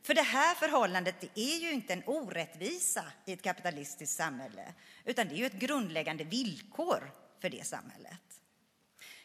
För 0.06 0.14
det 0.14 0.22
här 0.22 0.56
förhållandet 0.56 1.16
det 1.22 1.40
är 1.40 1.58
ju 1.58 1.72
inte 1.72 1.94
en 1.94 2.04
orättvisa 2.06 3.04
i 3.26 3.34
ett 3.34 3.42
kapitalistiskt 3.42 4.18
samhälle, 4.18 4.74
utan 5.06 5.28
det 5.28 5.34
är 5.34 5.38
ju 5.38 5.46
ett 5.46 5.54
grundläggande 5.54 6.24
villkor 6.24 7.12
för 7.40 7.50
det 7.50 7.66
samhället. 7.66 8.42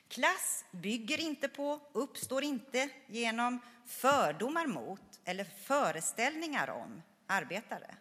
Klass 0.09 0.65
bygger 0.71 1.21
inte 1.21 1.49
på, 1.49 1.81
uppstår 1.93 2.43
inte 2.45 2.89
genom 3.07 3.61
fördomar 3.87 4.67
mot 4.67 5.21
eller 5.25 5.45
föreställningar 5.45 6.71
om 6.71 7.03
arbetare. 7.27 7.95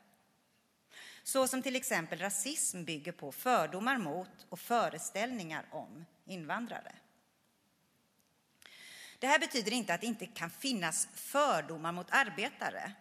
Så 1.23 1.47
som 1.47 1.61
till 1.61 1.75
exempel 1.75 2.19
rasism 2.19 2.83
bygger 2.83 3.11
på 3.11 3.31
fördomar 3.31 3.97
mot 3.97 4.45
och 4.49 4.59
föreställningar 4.59 5.65
om 5.71 6.05
invandrare. 6.25 6.95
Det 9.19 9.27
här 9.27 9.39
betyder 9.39 9.73
inte 9.73 9.93
att 9.93 10.01
det 10.01 10.07
inte 10.07 10.25
kan 10.25 10.49
finnas 10.49 11.07
fördomar 11.13 11.91
mot 11.91 12.07
arbetare, 12.09 12.91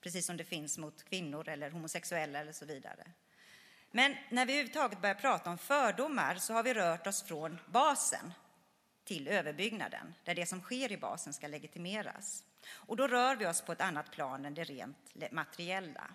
precis 0.00 0.26
som 0.26 0.36
det 0.36 0.44
finns 0.44 0.78
mot 0.78 1.04
kvinnor 1.04 1.48
eller 1.48 1.70
homosexuella 1.70 2.38
eller 2.38 2.52
så 2.52 2.64
vidare. 2.64 3.12
Men 3.90 4.16
när 4.30 4.46
vi 4.46 4.52
överhuvudtaget 4.52 5.00
börjar 5.00 5.14
prata 5.14 5.50
om 5.50 5.58
fördomar 5.58 6.34
så 6.34 6.52
har 6.52 6.62
vi 6.62 6.74
rört 6.74 7.06
oss 7.06 7.22
från 7.22 7.58
basen 7.66 8.32
till 9.04 9.28
överbyggnaden, 9.28 10.14
där 10.24 10.34
det 10.34 10.46
som 10.46 10.60
sker 10.60 10.92
i 10.92 10.96
basen 10.96 11.32
ska 11.32 11.48
legitimeras. 11.48 12.44
Och 12.68 12.96
då 12.96 13.08
rör 13.08 13.36
vi 13.36 13.46
oss 13.46 13.60
på 13.60 13.72
ett 13.72 13.80
annat 13.80 14.10
plan 14.10 14.44
än 14.44 14.54
det 14.54 14.64
rent 14.64 15.32
materiella. 15.32 16.10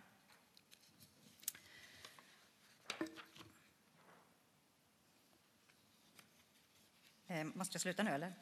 Eh, 7.28 7.44
måste 7.44 7.76
jag 7.76 7.82
sluta 7.82 8.04
nu 8.04 8.12
eller? 8.12 8.34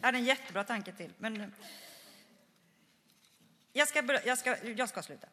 Jag 0.00 0.06
hade 0.06 0.18
en 0.18 0.24
jättebra 0.24 0.64
tanke 0.64 0.92
till, 0.92 1.12
men... 1.18 1.54
Jag 3.72 3.88
ska, 3.88 4.02
börja, 4.02 4.26
jag 4.26 4.38
ska, 4.38 4.56
jag 4.68 4.88
ska 4.88 5.02
sluta. 5.02 5.28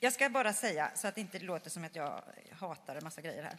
Jag 0.00 0.12
ska 0.12 0.28
bara 0.28 0.52
säga, 0.52 0.90
så 0.94 1.08
att 1.08 1.14
det 1.14 1.20
inte 1.20 1.38
låter 1.38 1.70
som 1.70 1.84
att 1.84 1.96
jag 1.96 2.22
hatar 2.52 2.96
en 2.96 3.04
massa 3.04 3.20
grejer 3.20 3.42
här. 3.42 3.56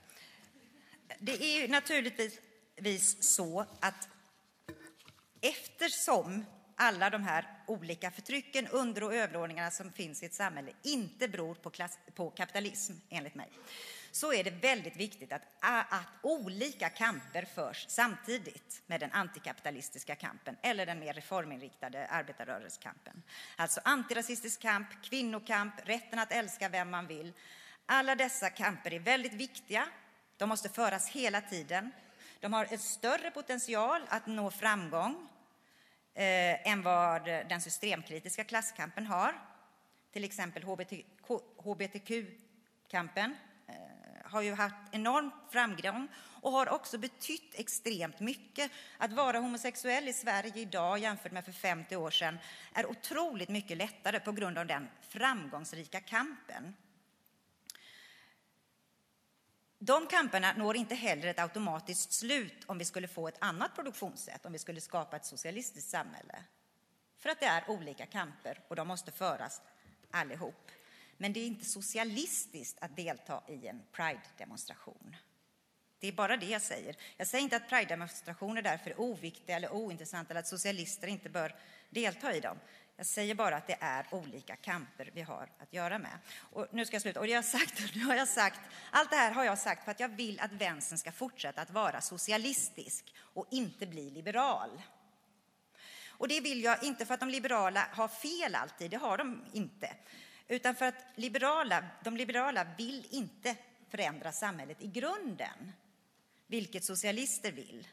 Det 1.19 1.43
är 1.43 1.67
naturligtvis 1.67 3.23
så 3.35 3.65
att 3.79 4.09
eftersom 5.41 6.45
alla 6.75 7.09
de 7.09 7.23
här 7.23 7.47
olika 7.67 8.11
förtrycken, 8.11 8.67
under 8.67 9.03
och 9.03 9.15
överordningarna 9.15 9.71
som 9.71 9.91
finns 9.91 10.23
i 10.23 10.25
ett 10.25 10.33
samhälle 10.33 10.71
inte 10.83 11.27
beror 11.27 11.55
på, 11.55 11.69
klass, 11.69 11.99
på 12.15 12.29
kapitalism, 12.29 12.93
enligt 13.09 13.35
mig, 13.35 13.49
så 14.11 14.33
är 14.33 14.43
det 14.43 14.49
väldigt 14.49 14.95
viktigt 14.95 15.33
att, 15.33 15.41
att 15.59 16.07
olika 16.21 16.89
kamper 16.89 17.45
förs 17.55 17.85
samtidigt 17.89 18.81
med 18.87 18.99
den 18.99 19.11
antikapitalistiska 19.11 20.15
kampen 20.15 20.57
eller 20.61 20.85
den 20.85 20.99
mer 20.99 21.13
reforminriktade 21.13 22.07
arbetarrörelsekampen. 22.07 23.23
Alltså 23.55 23.81
antirasistisk 23.83 24.61
kamp, 24.61 24.87
kvinnokamp, 25.03 25.73
rätten 25.85 26.19
att 26.19 26.31
älska 26.31 26.69
vem 26.69 26.89
man 26.89 27.07
vill. 27.07 27.33
Alla 27.85 28.15
dessa 28.15 28.49
kamper 28.49 28.93
är 28.93 28.99
väldigt 28.99 29.33
viktiga. 29.33 29.87
De 30.37 30.49
måste 30.49 30.69
föras 30.69 31.09
hela 31.09 31.41
tiden. 31.41 31.91
De 32.39 32.53
har 32.53 32.67
en 32.71 32.79
större 32.79 33.31
potential 33.31 34.01
att 34.07 34.27
nå 34.27 34.51
framgång 34.51 35.27
eh, 36.13 36.67
än 36.67 36.81
vad 36.81 37.25
den 37.25 37.61
systemkritiska 37.61 38.43
klasskampen 38.43 39.05
har. 39.05 39.41
Till 40.11 40.23
exempel 40.23 40.63
hbtq-kampen 41.57 43.35
har 44.31 44.41
ju 44.41 44.53
haft 44.53 44.75
enorm 44.91 45.31
framgång 45.49 46.07
och 46.41 46.51
har 46.51 46.69
också 46.69 46.97
betytt 46.97 47.55
extremt 47.55 48.19
mycket. 48.19 48.71
Att 48.97 49.13
vara 49.13 49.39
homosexuell 49.39 50.07
i 50.07 50.13
Sverige 50.13 50.51
idag 50.55 50.99
jämfört 50.99 51.31
med 51.31 51.45
för 51.45 51.51
50 51.51 51.95
år 51.95 52.11
sedan 52.11 52.37
är 52.73 52.85
otroligt 52.85 53.49
mycket 53.49 53.77
lättare 53.77 54.19
på 54.19 54.31
grund 54.31 54.57
av 54.57 54.65
den 54.65 54.87
framgångsrika 55.09 55.99
kampen. 55.99 56.75
De 59.79 60.07
kamperna 60.07 60.53
når 60.57 60.75
inte 60.75 60.95
heller 60.95 61.27
ett 61.27 61.39
automatiskt 61.39 62.13
slut 62.13 62.63
om 62.65 62.77
vi 62.77 62.85
skulle 62.85 63.07
få 63.07 63.27
ett 63.27 63.37
annat 63.39 63.75
produktionssätt, 63.75 64.45
om 64.45 64.51
vi 64.51 64.59
skulle 64.59 64.81
skapa 64.81 65.15
ett 65.15 65.25
socialistiskt 65.25 65.89
samhälle. 65.89 66.43
För 67.17 67.29
att 67.29 67.39
det 67.39 67.45
är 67.45 67.69
olika 67.69 68.05
kamper 68.05 68.59
och 68.67 68.75
de 68.75 68.87
måste 68.87 69.11
föras 69.11 69.61
allihop. 70.11 70.71
Men 71.21 71.33
det 71.33 71.39
är 71.39 71.47
inte 71.47 71.65
socialistiskt 71.65 72.77
att 72.81 72.95
delta 72.95 73.43
i 73.47 73.67
en 73.67 73.81
Pride-demonstration. 73.91 75.15
Det 75.99 76.07
är 76.07 76.11
bara 76.11 76.37
det 76.37 76.45
jag 76.45 76.61
säger. 76.61 76.95
Jag 77.17 77.27
säger 77.27 77.43
inte 77.43 77.55
att 77.55 77.69
Pride-demonstrationer 77.69 78.61
därför 78.61 78.89
är 78.89 78.99
oviktiga 78.99 79.55
eller 79.55 79.73
ointressanta 79.73 80.31
eller 80.31 80.39
att 80.39 80.47
socialister 80.47 81.07
inte 81.07 81.29
bör 81.29 81.55
delta 81.89 82.35
i 82.35 82.39
dem. 82.39 82.57
Jag 82.97 83.05
säger 83.05 83.35
bara 83.35 83.55
att 83.55 83.67
det 83.67 83.77
är 83.79 84.05
olika 84.11 84.55
kamper 84.55 85.11
vi 85.13 85.21
har 85.21 85.49
att 85.57 85.73
göra 85.73 85.99
med. 85.99 86.19
Och 86.37 86.67
nu 86.71 86.85
ska 86.85 86.95
jag 86.95 87.01
sluta. 87.01 87.19
Och 87.19 87.25
det 87.25 87.31
jag 87.31 87.45
sagt, 87.45 87.81
nu 87.95 88.03
har 88.03 88.15
jag 88.15 88.27
sagt, 88.27 88.59
allt 88.91 89.09
det 89.09 89.15
här 89.15 89.31
har 89.31 89.45
jag 89.45 89.57
sagt 89.57 89.83
för 89.83 89.91
att 89.91 89.99
jag 89.99 90.09
vill 90.09 90.39
att 90.39 90.51
vänstern 90.51 90.97
ska 90.97 91.11
fortsätta 91.11 91.61
att 91.61 91.71
vara 91.71 92.01
socialistisk 92.01 93.15
och 93.17 93.47
inte 93.51 93.87
bli 93.87 94.09
liberal. 94.09 94.81
Och 96.07 96.27
det 96.27 96.41
vill 96.41 96.63
jag 96.63 96.83
inte 96.83 97.05
för 97.05 97.13
att 97.13 97.19
de 97.19 97.29
liberala 97.29 97.87
har 97.91 98.07
fel 98.07 98.55
alltid, 98.55 98.91
det 98.91 98.97
har 98.97 99.17
de 99.17 99.45
inte 99.53 99.95
utan 100.51 100.75
för 100.75 100.85
att 100.85 101.05
liberala, 101.15 101.85
de 102.03 102.17
liberala 102.17 102.67
vill 102.77 103.07
inte 103.09 103.55
förändra 103.89 104.31
samhället 104.31 104.81
i 104.81 104.87
grunden, 104.87 105.71
vilket 106.47 106.83
socialister 106.83 107.51
vill. 107.51 107.87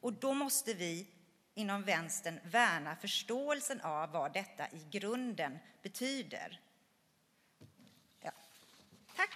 Och 0.00 0.12
då 0.12 0.34
måste 0.34 0.74
vi 0.74 1.06
inom 1.54 1.82
vänstern 1.82 2.40
värna 2.44 2.96
förståelsen 2.96 3.80
av 3.80 4.10
vad 4.10 4.32
detta 4.32 4.68
i 4.68 4.86
grunden 4.90 5.58
betyder. 5.82 6.60
Ja. 8.20 8.32
Tack. 9.16 9.30